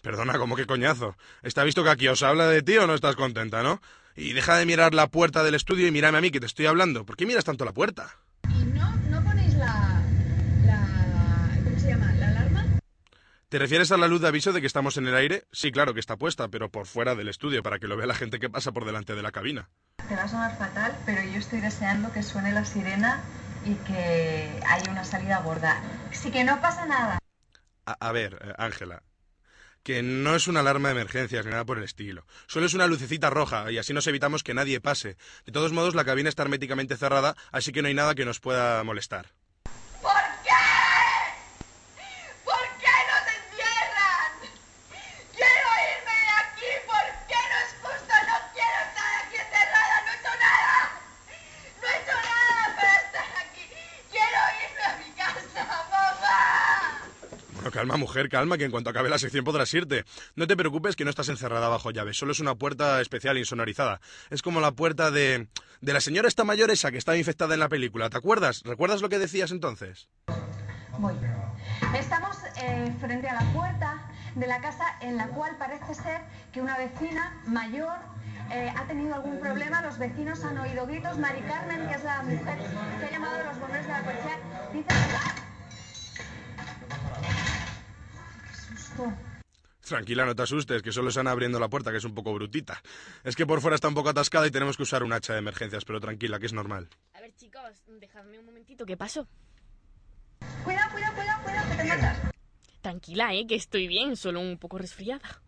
[0.09, 1.19] Perdona, ¿cómo que coñazo?
[1.43, 3.83] ¿Está visto que aquí os habla de ti o no estás contenta, no?
[4.17, 6.65] Y deja de mirar la puerta del estudio y mírame a mí que te estoy
[6.65, 7.05] hablando.
[7.05, 8.17] ¿Por qué miras tanto la puerta?
[8.49, 10.01] ¿Y no, no ponéis la,
[10.65, 11.51] la...
[11.63, 12.11] ¿Cómo se llama?
[12.15, 12.65] ¿La alarma?
[13.51, 15.45] ¿Te refieres a la luz de aviso de que estamos en el aire?
[15.53, 18.15] Sí, claro que está puesta, pero por fuera del estudio, para que lo vea la
[18.15, 19.69] gente que pasa por delante de la cabina.
[20.09, 23.21] Te va a sonar fatal, pero yo estoy deseando que suene la sirena
[23.67, 25.83] y que haya una salida gorda.
[26.13, 27.19] Sí que no pasa nada.
[27.85, 29.03] A, a ver, eh, Ángela,
[29.83, 32.27] que no es una alarma de emergencias ni nada por el estilo.
[32.47, 35.17] Solo es una lucecita roja y así nos evitamos que nadie pase.
[35.47, 38.41] De todos modos, la cabina está herméticamente cerrada, así que no hay nada que nos
[38.41, 39.33] pueda molestar.
[40.03, 40.13] ¿Por
[40.45, 40.51] qué?
[42.45, 44.33] ¿Por qué no te encierran?
[45.35, 46.71] Quiero irme de aquí.
[46.87, 48.15] ¿Por qué no es justo?
[48.29, 49.97] No quiero estar aquí encerrada.
[50.05, 50.77] No he hecho nada.
[51.81, 53.65] No he hecho nada para estar aquí.
[54.11, 56.37] Quiero irme a mi casa, mamá.
[57.71, 60.05] Calma, mujer, calma, que en cuanto acabe la sección podrás irte.
[60.37, 64.01] No te preocupes que no estás encerrada bajo llave, solo es una puerta especial insonorizada.
[64.31, 65.49] Es como la puerta de...
[65.81, 68.63] de la señora esta mayor esa que estaba infectada en la película, ¿te acuerdas?
[68.65, 70.09] ¿Recuerdas lo que decías entonces?
[70.99, 71.15] Voy.
[71.97, 76.61] Estamos eh, frente a la puerta de la casa en la cual parece ser que
[76.61, 77.97] una vecina mayor
[78.51, 79.81] eh, ha tenido algún problema.
[79.83, 81.17] Los vecinos han oído gritos.
[81.19, 82.59] Mari Carmen, que es la mujer
[82.99, 84.39] que ha llamado a los bomberos de la policía,
[84.73, 85.48] dice...
[89.81, 92.83] Tranquila, no te asustes, que solo están abriendo la puerta, que es un poco brutita.
[93.25, 95.39] Es que por fuera está un poco atascada y tenemos que usar un hacha de
[95.39, 96.89] emergencias, pero tranquila, que es normal.
[97.15, 99.27] A ver, chicos, dejadme un momentito, ¿qué pasó?
[100.63, 102.19] Cuidado, cuidado, cuidado, cuidado, que te matas.
[102.83, 105.41] Tranquila, eh, que estoy bien, solo un poco resfriada.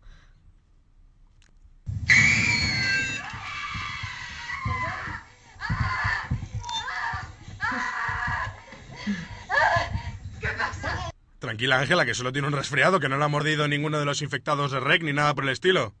[11.41, 14.21] Tranquila, Ángela, que solo tiene un resfriado, que no le ha mordido ninguno de los
[14.21, 15.95] infectados de REC ni nada por el estilo.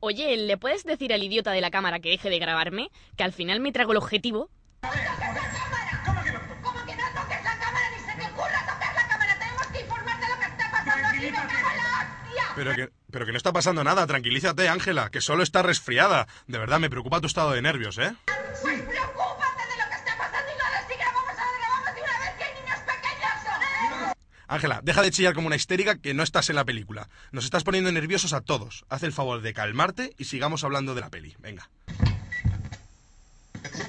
[0.00, 2.90] Oye, ¿le puedes decir al idiota de la cámara que deje de grabarme?
[3.18, 4.48] Que al final me trago el objetivo.
[4.80, 4.94] ¿Cómo
[6.86, 9.38] que no toques la cámara ni se te ocurra tocar la cámara?
[9.38, 11.20] Tenemos que informarte de lo que está pasando aquí.
[11.20, 12.44] ¡Me cago en la hostia!
[12.56, 16.26] Pero que, pero que no está pasando nada, tranquilízate, Ángela, que solo está resfriada.
[16.46, 18.14] De verdad, me preocupa tu estado de nervios, ¿eh?
[18.62, 22.18] Pues preocúpate de lo que está pasando y nada, si grabamos ahora grabamos de una
[22.20, 24.14] vez que hay niños pequeños.
[24.48, 27.08] Ángela, deja de chillar como una histérica que no estás en la película.
[27.32, 28.86] Nos estás poniendo nerviosos a todos.
[28.88, 31.36] Haz el favor de calmarte y sigamos hablando de la peli.
[31.38, 31.68] Venga.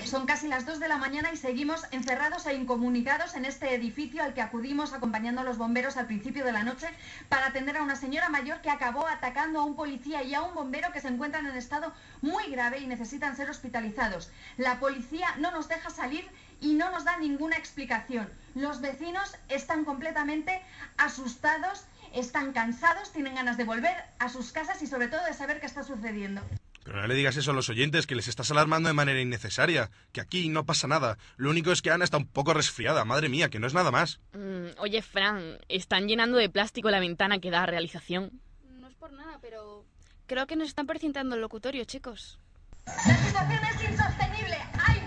[0.05, 4.23] Son casi las 2 de la mañana y seguimos encerrados e incomunicados en este edificio
[4.23, 6.87] al que acudimos acompañando a los bomberos al principio de la noche
[7.29, 10.55] para atender a una señora mayor que acabó atacando a un policía y a un
[10.55, 14.31] bombero que se encuentran en estado muy grave y necesitan ser hospitalizados.
[14.57, 16.27] La policía no nos deja salir
[16.61, 18.29] y no nos da ninguna explicación.
[18.55, 20.61] Los vecinos están completamente
[20.97, 25.59] asustados, están cansados, tienen ganas de volver a sus casas y sobre todo de saber
[25.59, 26.41] qué está sucediendo.
[26.83, 29.91] Pero no le digas eso a los oyentes, que les estás alarmando de manera innecesaria.
[30.11, 31.17] Que aquí no pasa nada.
[31.37, 33.91] Lo único es que Ana está un poco resfriada, madre mía, que no es nada
[33.91, 34.19] más.
[34.33, 38.41] Mm, oye, Fran, están llenando de plástico la ventana que da a realización.
[38.79, 39.85] No es por nada, pero
[40.25, 42.39] creo que nos están precintando el locutorio, chicos.
[42.85, 44.57] La situación es insostenible.
[44.83, 44.98] Hay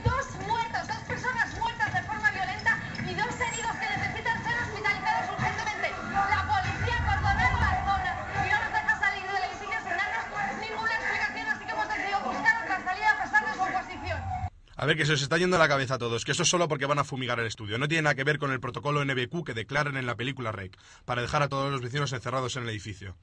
[14.83, 16.67] A ver, que se os está yendo la cabeza a todos, que eso es solo
[16.67, 17.79] porque van a fumigar el estudio.
[17.79, 20.77] No tiene nada que ver con el protocolo NBQ que declaran en la película REC,
[21.05, 23.15] para dejar a todos los vecinos encerrados en el edificio.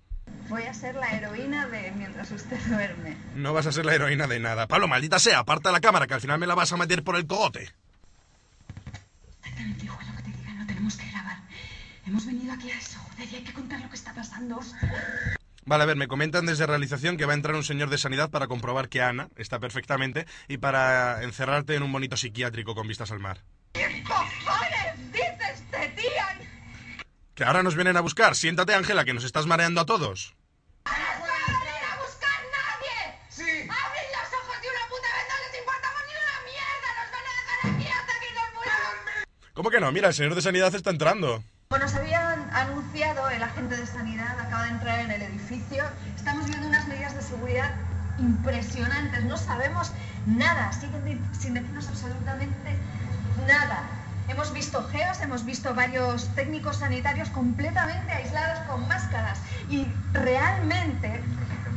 [0.47, 3.17] Voy a ser la heroína de mientras usted duerme.
[3.35, 4.67] No vas a ser la heroína de nada.
[4.67, 7.17] Pablo, maldita sea, aparta la cámara, que al final me la vas a meter por
[7.17, 7.69] el cogote.
[9.39, 11.39] Exactamente igual lo que te digan, no tenemos que grabar.
[12.07, 14.61] Hemos venido aquí a eso, joder, y hay que contar lo que está pasando.
[15.65, 18.29] Vale, a ver, me comentan desde realización que va a entrar un señor de sanidad
[18.29, 23.11] para comprobar que Ana está perfectamente y para encerrarte en un bonito psiquiátrico con vistas
[23.11, 23.43] al mar.
[23.73, 26.09] ¿Qué cojones dice este tío?
[27.35, 28.35] Que ahora nos vienen a buscar.
[28.35, 30.35] Siéntate, Ángela, que nos estás mareando a todos.
[30.85, 33.19] ¡No va a venir a buscar nadie!
[33.29, 33.43] ¡Sí!
[33.43, 35.25] ¡Abrid los ojos de una puta vez!
[35.29, 36.89] ¡No les importamos ni una mierda!
[36.99, 39.53] ¡Nos van a dejar aquí hasta que nos muramos!
[39.53, 39.91] ¿Cómo que no?
[39.91, 41.43] Mira, el señor de sanidad está entrando.
[41.69, 42.28] Como nos habían
[42.61, 45.83] anunciado, el agente de sanidad acaba de entrar en el edificio.
[46.15, 47.75] Estamos viendo unas medidas de seguridad
[48.17, 49.23] impresionantes.
[49.25, 49.91] No sabemos
[50.25, 52.77] nada, siguen sin decirnos absolutamente
[53.47, 53.83] nada.
[54.27, 61.21] Hemos visto geos, hemos visto varios técnicos sanitarios completamente aislados con máscaras y realmente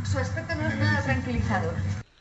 [0.05, 1.75] su aspecto no es nada tranquilizador.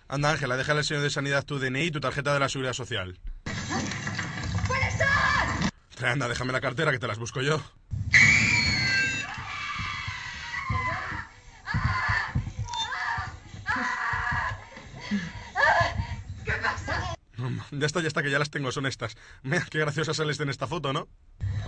[0.07, 2.73] Anda, Ángela, déjale al señor de sanidad tu DNI y tu tarjeta de la seguridad
[2.73, 3.19] social.
[4.67, 6.07] ¡Puede ser!
[6.07, 7.61] Anda, déjame la cartera que te las busco yo.
[17.81, 19.17] Ya está, ya está, que ya las tengo, son estas.
[19.41, 21.07] Mira, qué graciosa sales en esta foto, ¿no?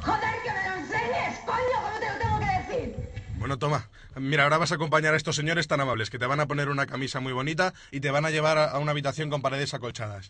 [0.04, 1.40] ¡Joder, que me lo enseñes!
[1.44, 3.10] ¡Coño, cómo te lo tengo que decir!
[3.40, 3.90] Bueno, toma.
[4.16, 6.70] Mira, ahora vas a acompañar a estos señores tan amables que te van a poner
[6.70, 9.74] una camisa muy bonita y te van a llevar a a una habitación con paredes
[9.74, 10.30] acolchadas.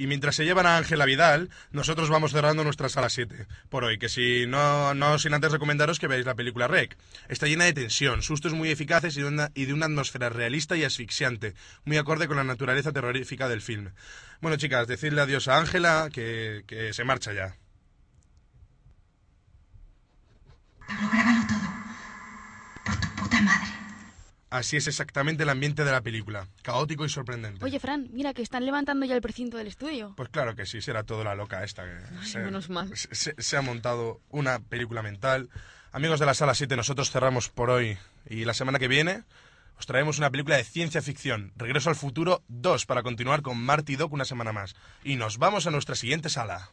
[0.00, 3.98] Y mientras se llevan a Ángela Vidal, nosotros vamos cerrando nuestra sala 7 por hoy.
[3.98, 6.96] Que si no, no sin antes recomendaros que veáis la película Rec.
[7.28, 11.96] Está llena de tensión, sustos muy eficaces y de, una, atmósfera realista y asfixiante, muy
[11.96, 13.90] acorde con la naturaleza terrorífica del film.
[14.40, 17.56] Bueno, chicas, decidle adiós a Ángela, que, que se marcha ya.
[20.86, 21.68] Todo.
[22.84, 23.77] Por tu puta madre.
[24.50, 27.62] Así es exactamente el ambiente de la película, caótico y sorprendente.
[27.64, 30.14] Oye, Fran, mira que están levantando ya el precinto del estudio.
[30.16, 31.84] Pues claro que sí, será todo la loca esta.
[31.84, 32.90] Que se, menos mal.
[32.96, 35.50] Se, se- se ha montado una película mental.
[35.92, 39.24] Amigos de la sala 7, nosotros cerramos por hoy y la semana que viene
[39.78, 43.96] os traemos una película de ciencia ficción, Regreso al Futuro 2, para continuar con Marty
[43.96, 44.74] Doc una semana más.
[45.04, 46.70] Y nos vamos a nuestra siguiente sala.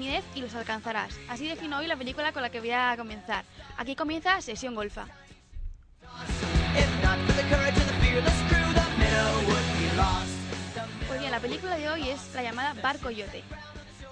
[0.00, 1.14] Timidez y los alcanzarás.
[1.28, 3.44] Así defino hoy la película con la que voy a comenzar.
[3.76, 5.06] Aquí comienza Sesión Golfa.
[11.06, 13.42] Pues bien, la película de hoy es la llamada Bar Coyote.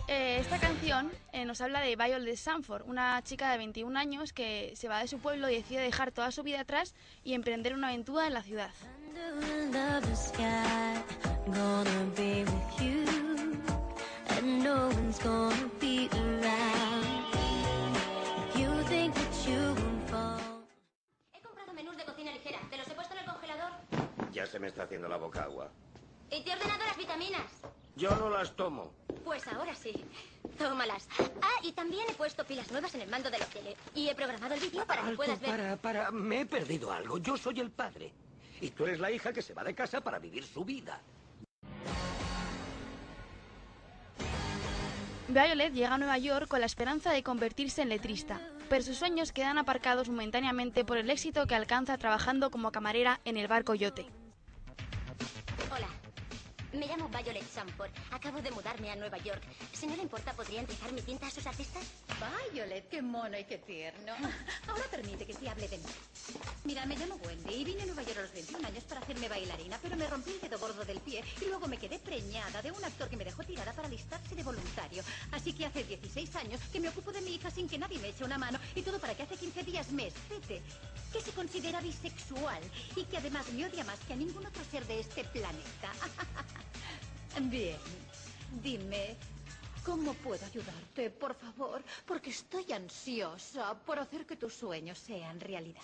[0.09, 4.74] Eh, esta canción eh, nos habla de Violet Sanford, una chica de 21 años que
[4.77, 7.88] se va de su pueblo y decide dejar toda su vida atrás y emprender una
[7.88, 8.70] aventura en la ciudad.
[14.38, 17.24] And no one's gonna be around.
[18.48, 20.40] If you think that you won't fall.
[21.33, 22.59] He comprado menús de cocina ligera.
[22.70, 23.72] ¿Te los he puesto en el congelador?
[24.33, 25.68] Ya se me está haciendo la boca agua.
[26.31, 27.51] ¿Y te he ordenado las vitaminas?
[27.96, 28.92] Yo no las tomo.
[29.24, 30.05] Pues ahora sí.
[30.57, 31.09] Tómalas.
[31.42, 33.77] Ah, y también he puesto pilas nuevas en el mando de la tele.
[33.94, 35.51] Y he programado el vídeo para que Alto, puedas ver...
[35.51, 36.11] para, para.
[36.12, 37.18] Me he perdido algo.
[37.18, 38.12] Yo soy el padre.
[38.61, 41.01] Y tú eres la hija que se va de casa para vivir su vida.
[45.29, 49.31] Violet llega a Nueva York con la esperanza de convertirse en letrista, pero sus sueños
[49.31, 54.07] quedan aparcados momentáneamente por el éxito que alcanza trabajando como camarera en el bar Coyote.
[55.71, 55.88] Hola.
[56.73, 57.91] Me llamo Violet Sanford.
[58.11, 59.43] Acabo de mudarme a Nueva York.
[59.73, 61.83] Si no le importa, ¿podría empezar mi cinta a sus artistas?
[62.51, 64.14] Violet, qué mono y qué tierno.
[64.67, 65.85] Ahora permite que te hable de mí.
[66.64, 69.29] Mira, me llamo Wendy y vine a Nueva York a los 21 años para hacerme
[69.29, 72.71] bailarina, pero me rompí el dedo gordo del pie y luego me quedé preñada de
[72.71, 75.03] un actor que me dejó tirada para alistarse de voluntario.
[75.33, 78.09] Así que hace 16 años que me ocupo de mi hija sin que nadie me
[78.09, 80.61] eche una mano y todo para que hace 15 días me espete
[81.12, 82.62] que se considera bisexual
[82.97, 85.93] y que además me odia más que a ningún otro ser de este planeta.
[87.41, 87.79] Bien,
[88.62, 89.17] dime,
[89.88, 91.83] ¿cómo puedo ayudarte, por favor?
[92.05, 95.81] Porque estoy ansiosa por hacer que tus sueños sean realidad.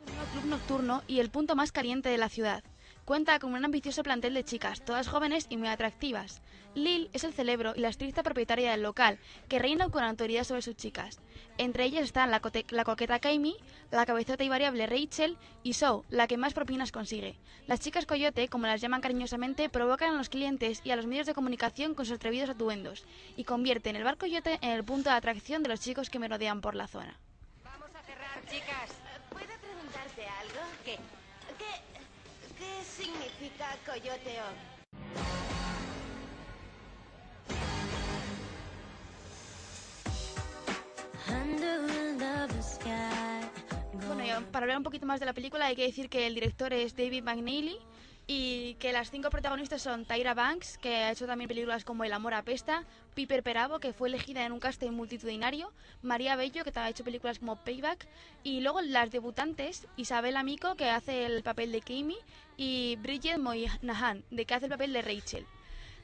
[0.00, 2.64] un nuevo club nocturno y el punto más caliente de la ciudad.
[3.04, 6.42] Cuenta con un ambicioso plantel de chicas, todas jóvenes y muy atractivas.
[6.74, 10.62] Lil es el cerebro y la estricta propietaria del local, que reina con autoridad sobre
[10.62, 11.18] sus chicas.
[11.58, 13.56] Entre ellas están la, coqueta Kaimi,
[13.90, 17.36] la cabezota y variable Rachel y Zoe, la que más propinas consigue.
[17.66, 21.26] Las chicas coyote, como las llaman cariñosamente, provocan a los clientes y a los medios
[21.26, 23.04] de comunicación con sus atrevidos atuendos
[23.36, 26.60] y convierten el bar coyote en el punto de atracción de los chicos que merodean
[26.60, 27.18] por la zona.
[27.64, 29.09] Vamos a cerrar, chicas.
[33.40, 34.44] Significa coyoteo?
[44.06, 46.72] Bueno, para hablar un poquito más de la película hay que decir que el director
[46.72, 47.78] es David McNeely
[48.32, 52.12] y que las cinco protagonistas son Tyra Banks, que ha hecho también películas como El
[52.12, 52.84] amor apesta,
[53.16, 57.40] Piper Perabo, que fue elegida en un casting multitudinario, María Bello, que ha hecho películas
[57.40, 58.06] como Payback,
[58.44, 62.18] y luego las debutantes, Isabel Amico, que hace el papel de Kimi,
[62.56, 65.44] y Bridget Moynihan, de que hace el papel de Rachel.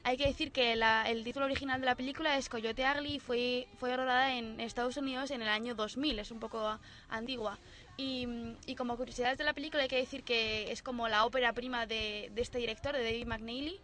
[0.03, 3.19] Hay que decir que la- el título original de la película es Coyote Ugly y
[3.19, 6.77] fue, fue rodada en Estados Unidos en el año 2000, es un poco
[7.09, 7.57] antigua.
[7.97, 8.27] Y,
[8.67, 11.87] y como curiosidades de la película hay que decir que es como la ópera prima
[11.87, 13.79] de, de este director, de David McNeely.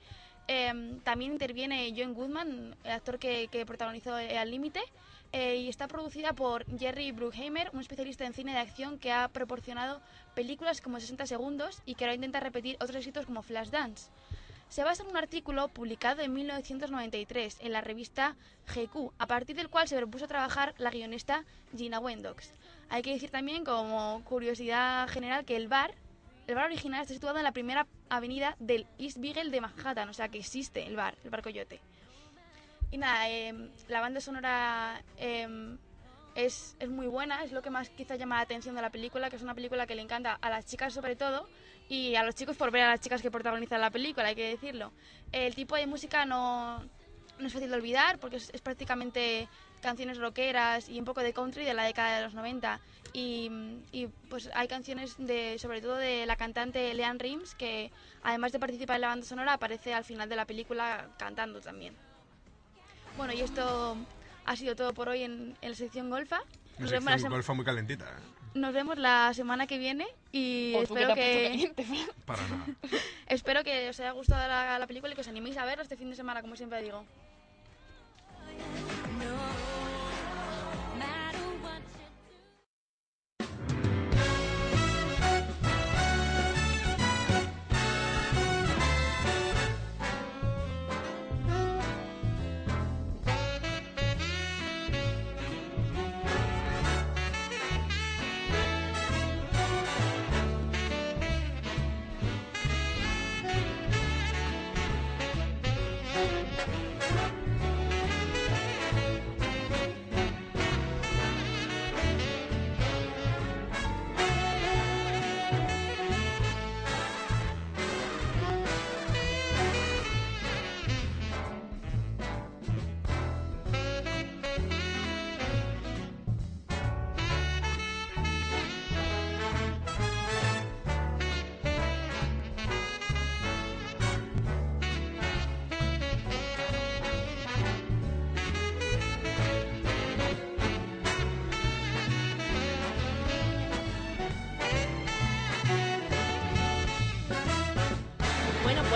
[0.47, 4.81] Em, también interviene John Goodman, el actor que, que protagonizó eh, Al Límite,
[5.31, 9.29] eh, y está producida por Jerry Bruckheimer, un especialista en cine de acción que ha
[9.29, 9.99] proporcionado
[10.35, 14.11] películas como 60 segundos y que ahora intenta repetir otros éxitos como Flashdance.
[14.69, 18.35] Se basa en un artículo publicado en 1993 en la revista
[18.67, 21.45] GQ, a partir del cual se propuso trabajar la guionista
[21.75, 22.51] Gina Wendox.
[22.93, 25.95] Hay que decir también, como curiosidad general, que el bar,
[26.45, 30.13] el bar original está situado en la primera avenida del East Beagle de Manhattan, o
[30.13, 31.79] sea que existe el bar, el bar Coyote.
[32.91, 35.79] Y nada, em, la banda sonora em,
[36.35, 39.37] es, muy buena, es lo que más quizá llama la atención de la película, que
[39.37, 41.49] es una película que le encanta a las chicas sobre todo
[41.89, 44.49] y a los chicos por ver a las chicas que protagonizan la película, hay que
[44.49, 44.91] decirlo.
[45.31, 46.83] El tipo de música no,
[47.39, 49.49] es fácil de olvidar porque es prácticamente
[49.83, 52.79] canciones rockeras y un poco de country de la década de los 90
[53.13, 53.51] y,
[53.91, 57.91] y, pues hay canciones de sobre todo de la cantante Leanne Rims que
[58.23, 61.93] además de participar en la banda sonora aparece al final de la película cantando también.
[63.15, 63.95] Bueno, y esto
[64.45, 66.41] ha sido todo por hoy en, en la sección Golfa.
[66.79, 68.05] Nos vemos, la sección golfa muy calentita.
[68.05, 68.33] ¿eh?
[68.53, 71.73] nos vemos la semana que viene y O tú que espero que,
[72.25, 72.65] Para nada.
[73.27, 75.97] espero que os haya gustado la, la película y que os animéis a verla este
[75.97, 77.05] fin de semana, como siempre digo.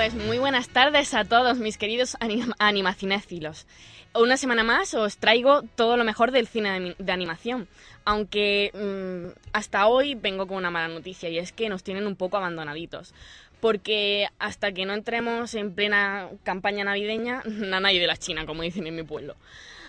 [0.10, 3.68] Pues muy buenas tardes a todos mis queridos anim- animacinéfilos.
[4.16, 7.68] Una semana más os traigo todo lo mejor del cine de animación,
[8.06, 12.16] aunque mm, hasta hoy vengo con una mala noticia y es que nos tienen un
[12.16, 13.14] poco abandonaditos.
[13.60, 18.62] Porque hasta que no entremos en plena campaña navideña, na nadie de la China, como
[18.62, 19.36] dicen en mi pueblo.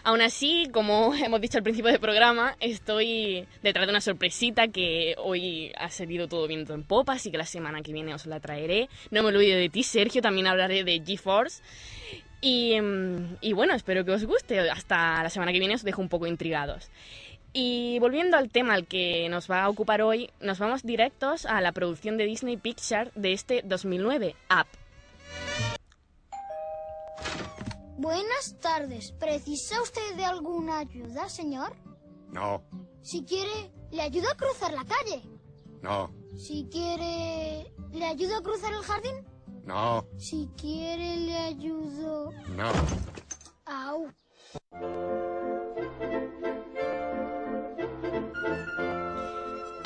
[0.05, 5.15] Aún así, como hemos dicho al principio del programa, estoy detrás de una sorpresita que
[5.19, 8.41] hoy ha salido todo viento en popa, así que la semana que viene os la
[8.41, 8.89] traeré.
[9.11, 11.63] No me olvido de ti, Sergio, también hablaré de GeForce.
[12.41, 14.71] Y, mm, y bueno, espero que os guste.
[14.71, 16.91] Hasta la semana que viene os dejo un poco intrigados.
[17.53, 21.61] Y volviendo al tema al que nos va a ocupar hoy, nos vamos directos a
[21.61, 24.67] la producción de Disney Pixar de este 2009, Up.
[27.99, 29.13] Buenas tardes.
[29.13, 31.73] ¿Precisa usted de alguna ayuda, señor?
[32.31, 32.63] No,
[33.03, 35.23] Si quiere, le ayudo a cruzar la calle.
[35.83, 39.27] no, Si quiere, le ayudo a cruzar el jardín.
[39.65, 42.31] no, Si quiere, le ayudo.
[42.57, 42.71] no.
[43.67, 44.09] Au.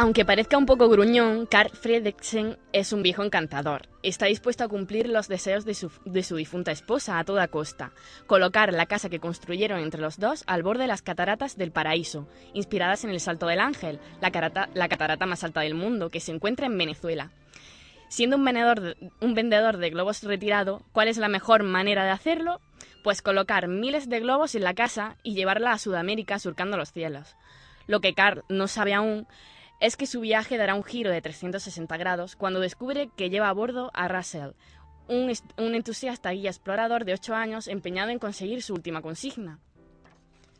[0.02, 3.82] Aunque parezca un poco gruñón, Carl Fredriksen es un viejo encantador.
[4.02, 7.92] Está dispuesto a cumplir los deseos de su, de su difunta esposa a toda costa,
[8.26, 12.26] colocar la casa que construyeron entre los dos al borde de las cataratas del paraíso,
[12.52, 14.32] inspiradas en el Salto del Ángel, la,
[14.74, 17.30] la catarata más alta del mundo, que se encuentra en Venezuela.
[18.08, 22.10] Siendo un vendedor, de, un vendedor de globos retirado, ¿cuál es la mejor manera de
[22.10, 22.60] hacerlo?
[23.04, 27.36] Pues colocar miles de globos en la casa y llevarla a Sudamérica surcando los cielos.
[27.86, 29.28] Lo que Carl no sabe aún
[29.82, 33.52] es que su viaje dará un giro de 360 grados cuando descubre que lleva a
[33.52, 34.52] bordo a Russell,
[35.08, 39.58] un, entusiasta guía explorador de 8 años empeñado en conseguir su última consigna.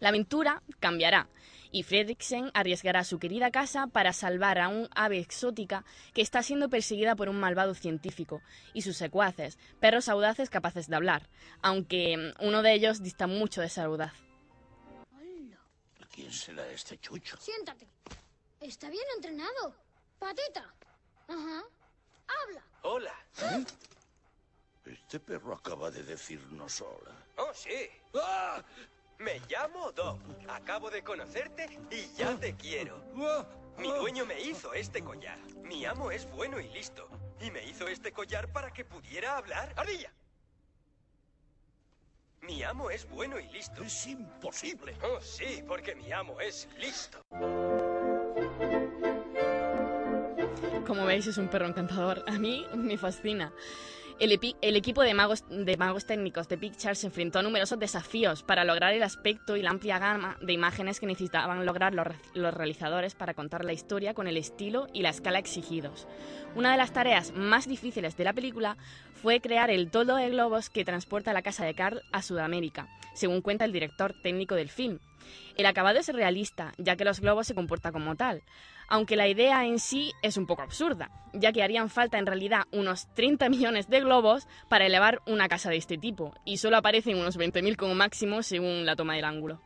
[0.01, 1.29] La aventura cambiará
[1.71, 6.69] y Fredriksen arriesgará su querida casa para salvar a un ave exótica que está siendo
[6.69, 8.43] perseguida por un malvado científico
[8.75, 11.29] y sus secuaces, perros audaces capaces de hablar,
[11.63, 14.15] aunque mm, uno de ellos dista mucho de ser audaz.
[16.13, 17.37] ¿Quién será este chucho?
[17.41, 17.87] Siéntate.
[18.73, 19.75] Está bien entrenado.
[20.19, 20.65] Patita.
[21.29, 21.63] Ajá.
[22.27, 22.63] Habla.
[22.81, 23.15] Hola.
[24.87, 27.15] Este perro acaba de decirnos hola.
[27.37, 27.91] Oh, sí.
[28.15, 28.63] ¡Ah!
[29.19, 30.19] Me llamo Doc.
[30.49, 32.97] Acabo de conocerte y ya te quiero.
[33.77, 35.39] Mi dueño me hizo este collar.
[35.65, 37.11] Mi amo es bueno y listo.
[37.43, 39.75] Y me hizo este collar para que pudiera hablar.
[39.77, 40.11] ¡Ardilla!
[42.41, 43.83] Mi amo es bueno y listo.
[43.83, 44.97] Es imposible.
[45.03, 47.23] Oh, sí, porque mi amo es listo.
[50.87, 52.25] Como veis, es un perro encantador.
[52.27, 53.53] A mí me fascina.
[54.23, 55.43] El, equipo de magos,
[56.07, 59.99] técnicos de Pixar se enfrentó a numerosos desafíos para lograr el aspecto y la amplia
[59.99, 64.87] gama de imágenes que necesitaban lograr los realizadores para contar la historia con el estilo
[64.93, 66.07] y la escala exigidos.
[66.55, 68.77] Una de las tareas más difíciles de la película
[69.13, 73.41] fue crear el toldo de globos que transporta la casa de Carl a Sudamérica, según
[73.41, 75.01] cuenta el director técnico del film.
[75.57, 78.43] El acabado es realista, ya que los globos se comportan como tal,
[78.89, 82.65] aunque la idea en sí es un poco absurda, ya que harían falta en realidad
[82.73, 87.19] unos 30 millones de globos para elevar una casa de este tipo, y solo aparecen
[87.19, 89.61] unos 20.000 como máximo según la toma del ángulo.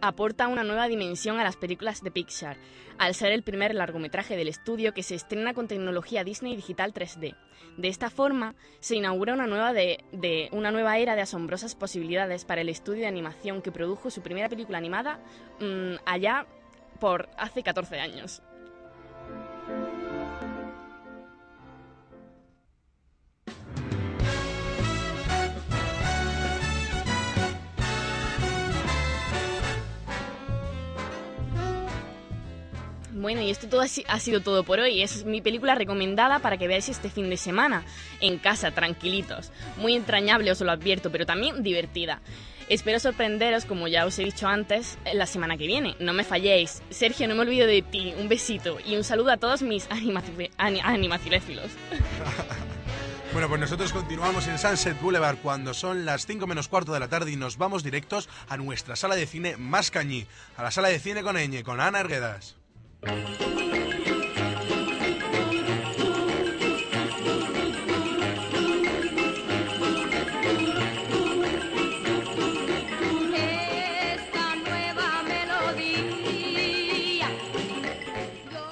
[0.00, 2.56] Aporta una nueva dimensión a las películas de Pixar,
[2.98, 7.34] al ser el primer largometraje del estudio que se estrena con tecnología Disney Digital 3D.
[7.76, 12.44] De esta forma, se inaugura una nueva, de, de- una nueva era de asombrosas posibilidades
[12.44, 15.20] para el estudio de animación que produjo su primera película animada
[15.60, 16.46] mm, allá
[17.00, 18.42] por hace 14 años.
[33.26, 35.02] Bueno, y esto todo ha si- ha sido todo por hoy.
[35.02, 37.82] Es mi película recomendada para que veáis este fin de semana,
[38.20, 39.50] en casa, tranquilitos.
[39.78, 42.20] Muy entrañable, os lo advierto, pero también divertida.
[42.68, 45.96] Espero sorprenderos, como ya os he dicho antes, la semana que viene.
[45.98, 46.82] No me falléis.
[46.90, 48.14] Sergio, no me olvido de ti.
[48.16, 51.72] Un besito y un saludo a todos mis animaci- ani- animaciléfilos.
[53.32, 57.08] Bueno, pues nosotros continuamos en Sunset Boulevard cuando son las 5 menos cuarto de la
[57.08, 60.88] tarde y nos vamos directos a nuestra sala de cine más cañí, a la sala
[60.88, 62.54] de cine con Eñe, con Ana Arguedas.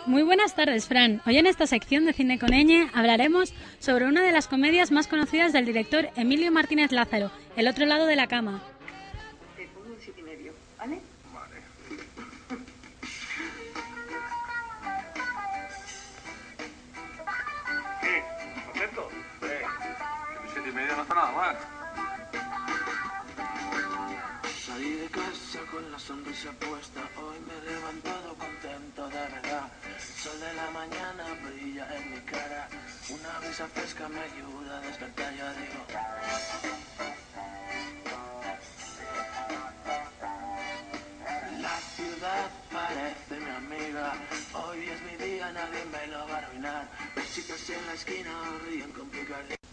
[0.07, 1.20] Muy buenas tardes, Fran.
[1.27, 5.09] Hoy en esta sección de Cine con Eñe hablaremos sobre una de las comedias más
[5.09, 8.62] conocidas del director Emilio Martínez Lázaro, El otro lado de la cama.
[24.67, 29.71] Salí de casa con la sonrisa puesta, hoy me he levantado contento de verdad.
[30.21, 32.69] Sol de la mañana brilla en mi cara,
[33.11, 35.87] una brisa fresca me ayuda a despertar, ya digo.
[41.61, 44.15] La ciudad parece mi amiga,
[44.67, 46.89] hoy es mi día, nadie me lo va a arruinar.
[47.15, 48.31] Las chicas en la esquina
[48.67, 49.64] ríen con picardía.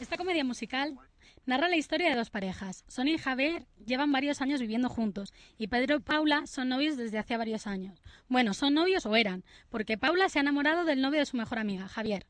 [0.00, 0.96] Esta comedia musical
[1.44, 2.84] narra la historia de dos parejas.
[2.88, 7.18] Sonia y Javier llevan varios años viviendo juntos y Pedro y Paula son novios desde
[7.18, 8.02] hace varios años.
[8.26, 11.58] Bueno, son novios o eran, porque Paula se ha enamorado del novio de su mejor
[11.58, 12.26] amiga, Javier.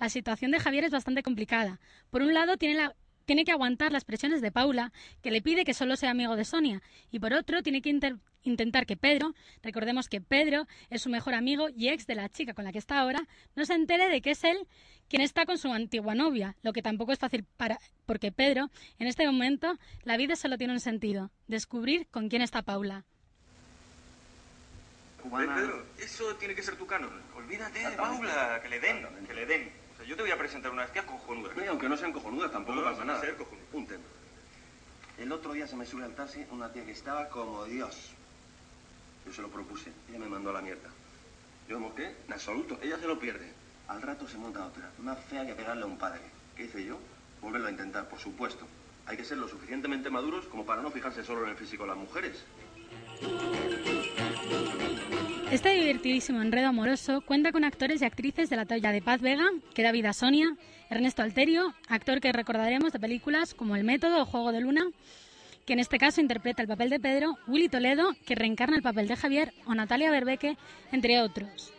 [0.00, 1.78] La situación de Javier es bastante complicada.
[2.10, 4.92] Por un lado, tiene, la- tiene que aguantar las presiones de Paula,
[5.22, 8.16] que le pide que solo sea amigo de Sonia, y por otro, tiene que inter-
[8.42, 12.54] intentar que Pedro, recordemos que Pedro es su mejor amigo y ex de la chica
[12.54, 14.58] con la que está ahora, no se entere de que es él
[15.08, 19.06] quien está con su antigua novia, lo que tampoco es fácil para porque Pedro, en
[19.06, 23.04] este momento, la vida solo tiene un sentido, descubrir con quién está Paula.
[25.22, 27.10] Pedro, eso tiene que ser tu canon.
[27.36, 29.81] Olvídate de Paula, que le den, que le den.
[30.12, 31.56] Yo te voy a presentar unas tías cojonudas.
[31.56, 33.18] No, y aunque no sean cojonudas, tampoco No, pasa nada.
[33.22, 33.66] ser cojonudas.
[33.72, 34.02] Un tema.
[35.16, 38.10] El otro día se me sube al taxi una tía que estaba como Dios.
[39.24, 40.90] Yo se lo propuse, ella me mandó a la mierda.
[41.66, 43.54] Yo me qué, en absoluto, ella se lo pierde.
[43.88, 46.20] Al rato se monta otra, más fea que pegarle a un padre.
[46.56, 46.98] ¿Qué hice yo?
[47.40, 48.66] Volverlo a intentar, por supuesto.
[49.06, 51.88] Hay que ser lo suficientemente maduros como para no fijarse solo en el físico de
[51.88, 52.44] las mujeres.
[55.52, 59.44] Este divertidísimo enredo amoroso cuenta con actores y actrices de la talla de Paz Vega,
[59.74, 60.56] que da vida a Sonia,
[60.88, 64.86] Ernesto Alterio, actor que recordaremos de películas como El Método o Juego de Luna,
[65.66, 69.08] que en este caso interpreta el papel de Pedro, Willy Toledo, que reencarna el papel
[69.08, 70.56] de Javier, o Natalia Berbeque,
[70.90, 71.74] entre otros.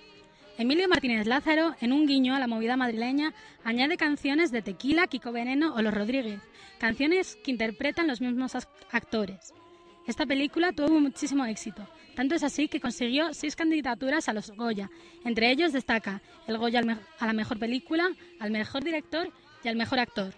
[0.60, 5.32] Emilio Martínez Lázaro, en un guiño a la movida madrileña, añade canciones de Tequila, Kiko
[5.32, 6.42] Veneno o Los Rodríguez,
[6.78, 8.54] canciones que interpretan los mismos
[8.92, 9.52] actores.
[10.06, 14.90] Esta película tuvo muchísimo éxito, tanto es así que consiguió seis candidaturas a los Goya.
[15.24, 16.82] Entre ellos destaca el Goya
[17.20, 19.32] a la mejor película, al mejor director
[19.64, 20.34] y al mejor actor.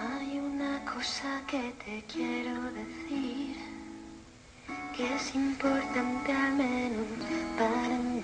[0.00, 3.56] Hay una cosa que te quiero decir
[4.96, 7.06] que es importante al menos
[7.58, 8.22] para mí.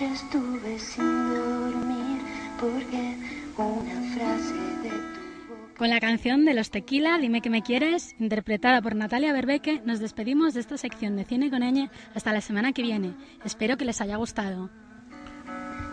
[0.00, 2.20] Noche estuve sin dormir
[2.58, 3.16] porque
[3.56, 8.80] una frase de tu Con la canción de los Tequila, Dime que me quieres, interpretada
[8.80, 12.72] por Natalia Berbeque, nos despedimos de esta sección de Cine con Eñe hasta la semana
[12.72, 13.14] que viene.
[13.44, 14.70] Espero que les haya gustado.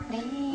[0.10, 0.47] dime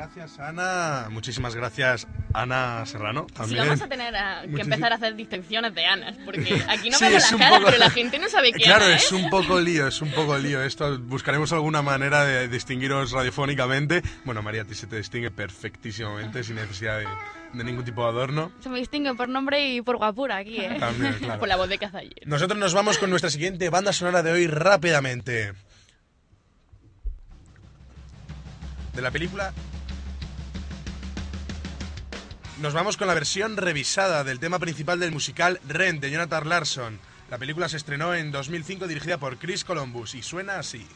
[0.00, 1.08] gracias, Ana.
[1.10, 3.26] Muchísimas gracias, Ana Serrano.
[3.34, 3.64] También.
[3.64, 7.04] vamos a tener a- que empezar a hacer distinciones de Anas, porque aquí no Sí,
[7.04, 9.04] vemos caras, poco- pero la gente no sabe quién Claro, es.
[9.04, 10.98] es un poco lío, es un poco lío esto.
[11.00, 14.02] Buscaremos alguna manera de distinguiros radiofónicamente.
[14.24, 17.06] Bueno, María, a ti se te distingue perfectísimamente, sin necesidad de,
[17.52, 18.52] de ningún tipo de adorno.
[18.60, 20.76] Se me distingue por nombre y por guapura aquí, ¿eh?
[20.80, 21.38] También, claro.
[21.40, 22.14] por la voz de Cazalle.
[22.24, 25.52] Nosotros nos vamos con nuestra siguiente banda sonora de hoy rápidamente.
[28.94, 29.52] de la película.
[32.60, 37.00] Nos vamos con la versión revisada del tema principal del musical Rent de Jonathan Larson.
[37.30, 40.86] La película se estrenó en 2005 dirigida por Chris Columbus y suena así.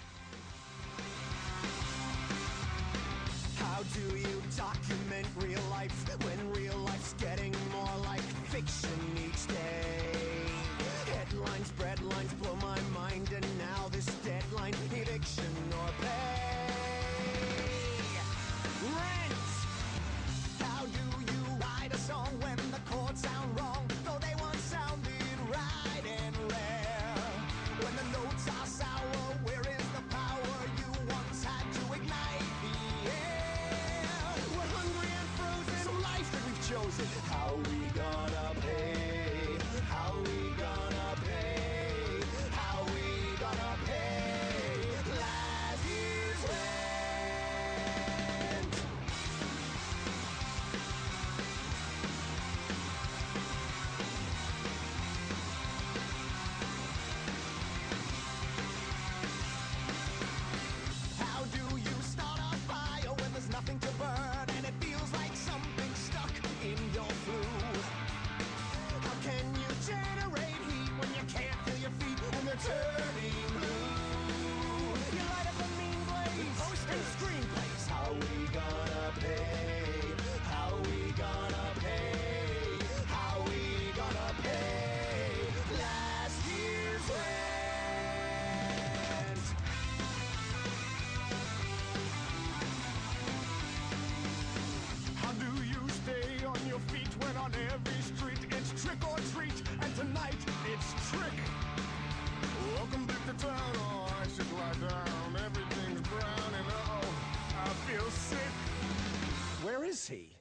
[110.09, 110.34] He?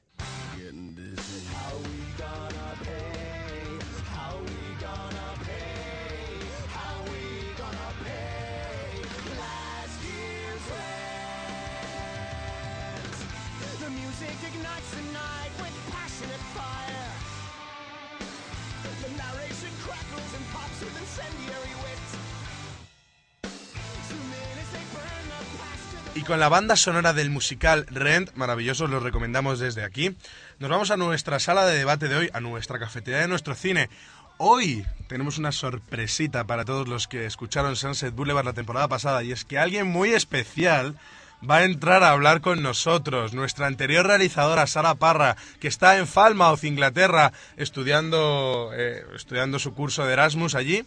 [26.24, 30.16] Y con la banda sonora del musical Rent, maravilloso, los recomendamos desde aquí.
[30.58, 33.90] Nos vamos a nuestra sala de debate de hoy, a nuestra cafetería de nuestro cine.
[34.38, 39.34] Hoy tenemos una sorpresita para todos los que escucharon Sunset Boulevard la temporada pasada y
[39.34, 40.96] es que alguien muy especial
[41.44, 43.34] va a entrar a hablar con nosotros.
[43.34, 50.06] Nuestra anterior realizadora, Sara Parra, que está en Falmouth, Inglaterra, estudiando, eh, estudiando su curso
[50.06, 50.86] de Erasmus allí.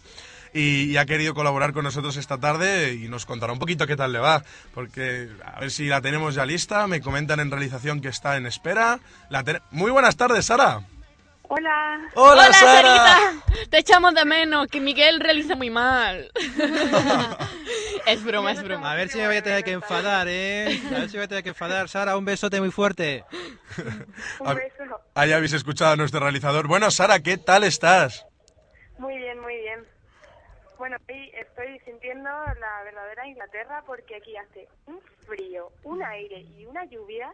[0.52, 3.96] Y, y ha querido colaborar con nosotros esta tarde y nos contará un poquito qué
[3.96, 4.42] tal le va.
[4.74, 6.86] Porque a ver si la tenemos ya lista.
[6.86, 9.00] Me comentan en realización que está en espera.
[9.30, 10.80] La ten- Muy buenas tardes, Sara.
[11.48, 12.00] Hola.
[12.14, 12.82] Hola, Sara.
[12.82, 13.44] Sarita!
[13.70, 16.28] Te echamos de menos, que Miguel realiza muy mal.
[18.06, 18.92] es broma, es broma.
[18.92, 20.80] A ver si me voy a tener que enfadar, ¿eh?
[20.88, 21.88] A ver si me voy a tener que enfadar.
[21.88, 23.24] Sara, un besote muy fuerte.
[24.40, 25.00] Un beso.
[25.14, 26.66] Ahí habéis escuchado a nuestro realizador.
[26.66, 28.26] Bueno, Sara, ¿qué tal estás?
[28.98, 29.55] Muy bien, muy bien.
[30.78, 36.66] Bueno, hoy estoy sintiendo la verdadera Inglaterra porque aquí hace un frío, un aire y
[36.66, 37.32] una lluvia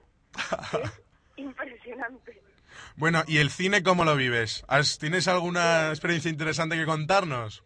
[0.70, 1.03] que es
[1.36, 2.40] impresionante.
[2.97, 4.64] Bueno, ¿y el cine cómo lo vives?
[4.68, 7.64] ¿Has- ¿Tienes alguna experiencia interesante que contarnos?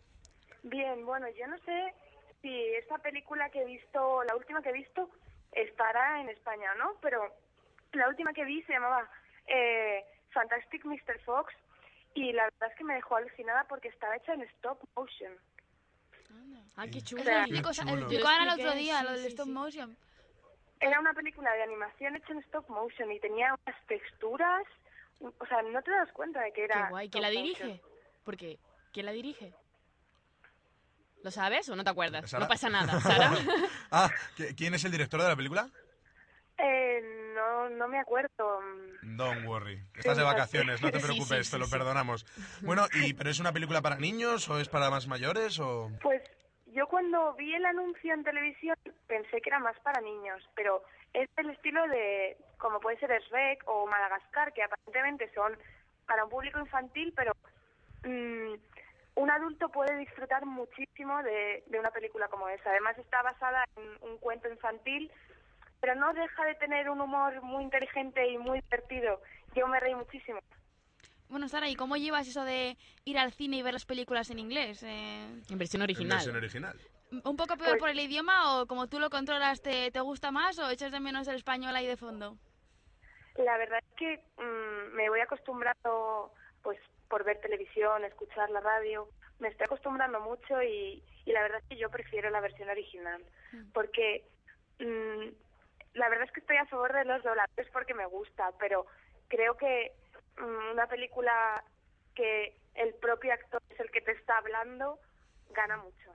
[0.63, 1.95] Bien, bueno, yo no sé
[2.43, 5.11] si esta película que he visto, la última que he visto,
[5.53, 7.23] estará en España o no, pero
[7.93, 9.09] la última que vi se llamaba
[9.47, 11.21] eh, Fantastic Mr.
[11.25, 11.53] Fox
[12.15, 15.33] y la verdad es que me dejó alucinada porque estaba hecha en stop motion.
[16.77, 17.23] Ay, qué chulo.
[17.23, 19.53] Explicaban el otro día, sí, lo del sí, stop sí.
[19.53, 19.97] motion.
[20.81, 24.63] Era una película de animación hecha en stop motion y tenía unas texturas,
[25.21, 26.85] o sea, no te das cuenta de que era.
[26.85, 27.09] Qué guay.
[27.09, 27.81] ¿Quién la dirige?
[28.25, 28.59] Porque,
[28.93, 29.55] ¿quién la dirige?
[31.23, 32.31] ¿Lo sabes o no te acuerdas?
[32.31, 32.45] ¿Sara?
[32.45, 33.33] No pasa nada, Sara.
[33.91, 35.71] ah, ¿qui- ¿quién es el director de la película?
[36.59, 37.01] Eh,
[37.69, 38.61] no, no me acuerdo.
[39.03, 39.81] Don't worry.
[39.95, 41.73] Estás Sí, de vacaciones, no te sí, preocupes, sí, te lo sí.
[41.73, 42.27] perdonamos.
[42.63, 45.91] Bueno, y ¿pero es una película para niños o es para más mayores o...?
[46.03, 46.23] Pues
[46.67, 51.29] yo cuando vi el anuncio en televisión pensé que era más para niños, pero es
[51.37, 55.57] del estilo de, como puede ser Shrek o Madagascar, que aparentemente son
[56.07, 57.33] para un público infantil, pero
[58.05, 58.55] mm,
[59.17, 62.71] un adulto puede disfrutar muchísimo de, de una película como esa.
[62.71, 65.11] Además está basada en un cuento infantil,
[65.81, 69.21] pero no deja de tener un humor muy inteligente y muy divertido.
[69.55, 70.39] Yo me reí muchísimo.
[71.29, 74.39] Bueno, Sara, ¿y cómo llevas eso de ir al cine y ver las películas en
[74.39, 74.83] inglés?
[74.83, 76.77] Eh, En versión En versión original.
[77.25, 80.31] ¿Un poco peor Pues- por el idioma o como tú lo controlas te, te gusta
[80.31, 82.37] más o echas de menos el español ahí de fondo?
[83.37, 89.09] La verdad es que mm, me voy acostumbrando, pues, por ver televisión, escuchar la radio.
[89.39, 93.23] Me estoy acostumbrando mucho y, y la verdad es que yo prefiero la versión original.
[93.73, 94.27] Porque
[94.81, 95.29] mm,
[95.97, 98.87] la verdad es que estoy a favor de los doblajes porque me gusta, pero
[99.29, 99.93] creo que
[100.39, 101.65] mm, una película
[102.15, 104.99] que el propio actor es el que te está hablando
[105.51, 106.15] gana mucho.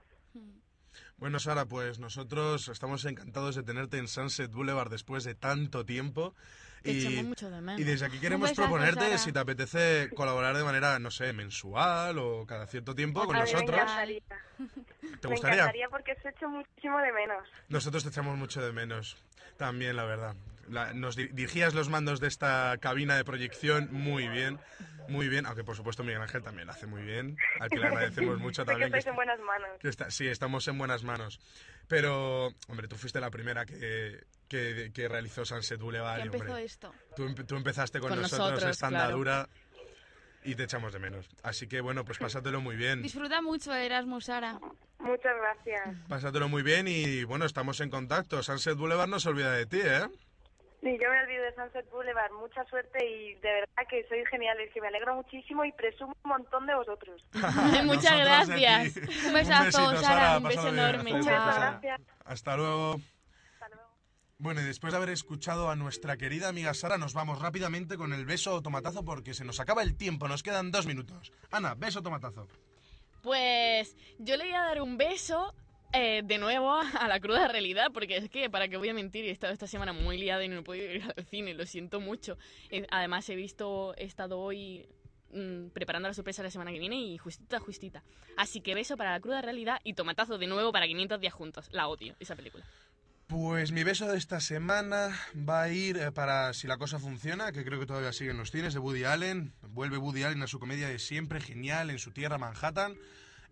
[1.18, 6.34] Bueno, Sara, pues nosotros estamos encantados de tenerte en Sunset Boulevard después de tanto tiempo.
[6.82, 7.80] Te Y, echamos mucho de menos.
[7.80, 9.18] y desde aquí queremos besazo, proponerte Sara.
[9.18, 13.40] si te apetece colaborar de manera, no sé, mensual o cada cierto tiempo con me
[13.42, 13.68] nosotros.
[13.80, 14.20] encantaría.
[15.20, 15.54] ¿Te Me gustaría?
[15.60, 17.48] encantaría porque os echo muchísimo de menos.
[17.68, 19.16] Nosotros te echamos mucho de menos.
[19.56, 20.34] También, la verdad.
[20.68, 24.58] La- nos di- dirigías los mandos de esta cabina de proyección muy bien.
[25.08, 25.46] Muy bien.
[25.46, 27.36] Aunque, por supuesto, Miguel Ángel también lo hace muy bien.
[27.60, 28.92] Al que le agradecemos mucho Sé que también.
[28.92, 29.68] que estáis en buenas manos.
[29.80, 31.40] que está- sí, estamos en buenas manos.
[31.88, 36.16] Pero, hombre, tú fuiste la primera que, que, que realizó Sunset Boulevard.
[36.18, 36.94] ¿Qué y, empezó hombre, esto?
[37.16, 39.04] Tú, tú empezaste con, Con nosotros, nosotros, esta claro.
[39.04, 39.48] andadura
[40.44, 41.28] y te echamos de menos.
[41.42, 43.02] Así que, bueno, pues pásatelo muy bien.
[43.02, 44.58] Disfruta mucho Erasmus, Sara.
[45.00, 45.96] Muchas gracias.
[46.08, 48.40] Pásatelo muy bien y, bueno, estamos en contacto.
[48.42, 50.06] Sunset Boulevard no se olvida de ti, ¿eh?
[50.82, 52.32] Y yo me olvido de Sunset Boulevard.
[52.32, 56.28] Mucha suerte y de verdad que sois geniales, que me alegro muchísimo y presumo un
[56.28, 57.24] montón de vosotros.
[57.84, 58.96] Muchas gracias.
[59.26, 62.00] Un besazo, besito, Sara, un beso pásalo bien, enorme, hasta Un luego, gracias.
[62.24, 63.00] Hasta luego.
[64.38, 68.12] Bueno, y después de haber escuchado a nuestra querida amiga Sara, nos vamos rápidamente con
[68.12, 71.32] el beso o tomatazo porque se nos acaba el tiempo, nos quedan dos minutos.
[71.52, 72.48] Ana, beso o tomatazo.
[73.22, 75.54] Pues yo le voy a dar un beso
[75.92, 79.24] eh, de nuevo a la cruda realidad, porque es que, para que voy a mentir,
[79.24, 82.00] he estado esta semana muy liada y no he podido ir al cine, lo siento
[82.00, 82.38] mucho.
[82.70, 84.86] Eh, además, he visto, he estado hoy
[85.32, 88.02] mm, preparando la sorpresa la semana que viene y justita, justita.
[88.36, 91.68] Así que beso para la cruda realidad y tomatazo de nuevo para 500 días juntos.
[91.72, 92.64] La odio, esa película.
[93.32, 95.18] Pues mi beso de esta semana
[95.48, 98.36] va a ir eh, para Si la cosa funciona, que creo que todavía sigue en
[98.36, 99.54] los cines, de Woody Allen.
[99.70, 102.94] Vuelve Woody Allen a su comedia de siempre, genial, en su tierra, Manhattan.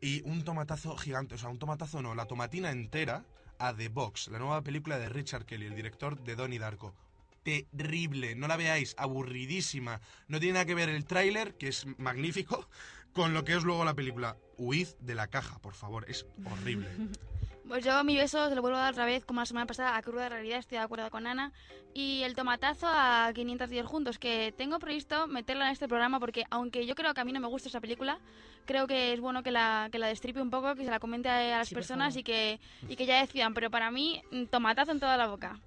[0.01, 3.24] Y un tomatazo gigante, o sea, un tomatazo no, la tomatina entera
[3.59, 6.94] a The Box, la nueva película de Richard Kelly, el director de Donnie Darko.
[7.42, 10.01] Terrible, no la veáis, aburridísima.
[10.28, 12.68] No tiene nada que ver el tráiler, que es magnífico,
[13.12, 14.36] con lo que es luego la película.
[14.57, 16.88] Huid de la caja, por favor, es horrible.
[17.68, 19.96] Pues yo mi beso se lo vuelvo a dar otra vez, como la semana pasada,
[19.96, 21.52] a Cruda Realidad, estoy de acuerdo con Ana.
[21.94, 26.44] Y el tomatazo a 500 días juntos, que tengo previsto meterla en este programa porque
[26.50, 28.18] aunque yo creo que a mí no me gusta esa película,
[28.64, 31.28] creo que es bueno que la, que la destripe un poco, que se la comente
[31.28, 33.54] a las Sí, personas y que, y que ya decidan.
[33.54, 35.58] Pero para mí, mm, tomatazo en toda la boca.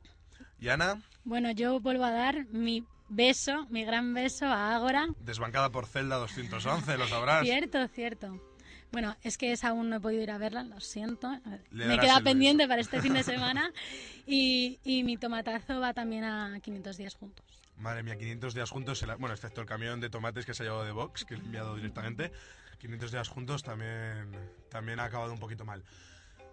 [0.60, 1.02] ¿Y Ana?
[1.24, 5.08] Bueno, yo vuelvo a dar mi beso, mi gran beso a Ágora.
[5.20, 7.44] Desbancada por Zelda 211, lo sabrás.
[7.44, 8.42] Cierto, cierto.
[8.94, 11.28] Bueno, es que esa aún no he podido ir a verla, lo siento.
[11.72, 13.74] Le Me queda pendiente para este fin de semana.
[14.28, 17.44] Y, y mi tomatazo va también a 500 días juntos.
[17.76, 20.86] Madre mía, 500 días juntos, bueno, excepto el camión de tomates que se ha llevado
[20.86, 22.32] de Vox, que he enviado directamente,
[22.78, 24.32] 500 días juntos también,
[24.70, 25.84] también ha acabado un poquito mal.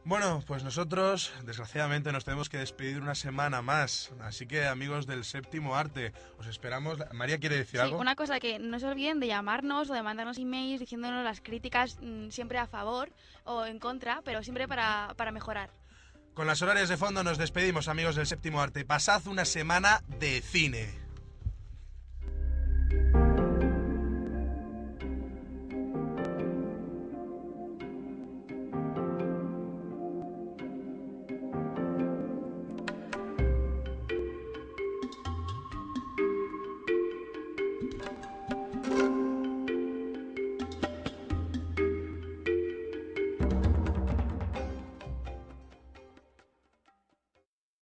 [0.05, 4.11] Bueno, pues nosotros, desgraciadamente, nos tenemos que despedir una semana más.
[4.23, 6.99] Así que, amigos del séptimo arte, os esperamos.
[7.13, 7.99] María quiere decir Sí, algo.
[7.99, 11.99] una cosa que no se olviden de llamarnos o de mandarnos emails diciéndonos las críticas
[12.01, 13.13] mm, siempre a favor
[13.45, 15.71] o en contra, pero siempre para, para mejorar.
[16.35, 18.85] Con las horarias de fondo nos despedimos, amigos del séptimo arte.
[18.87, 20.89] Pasad una semana de cine.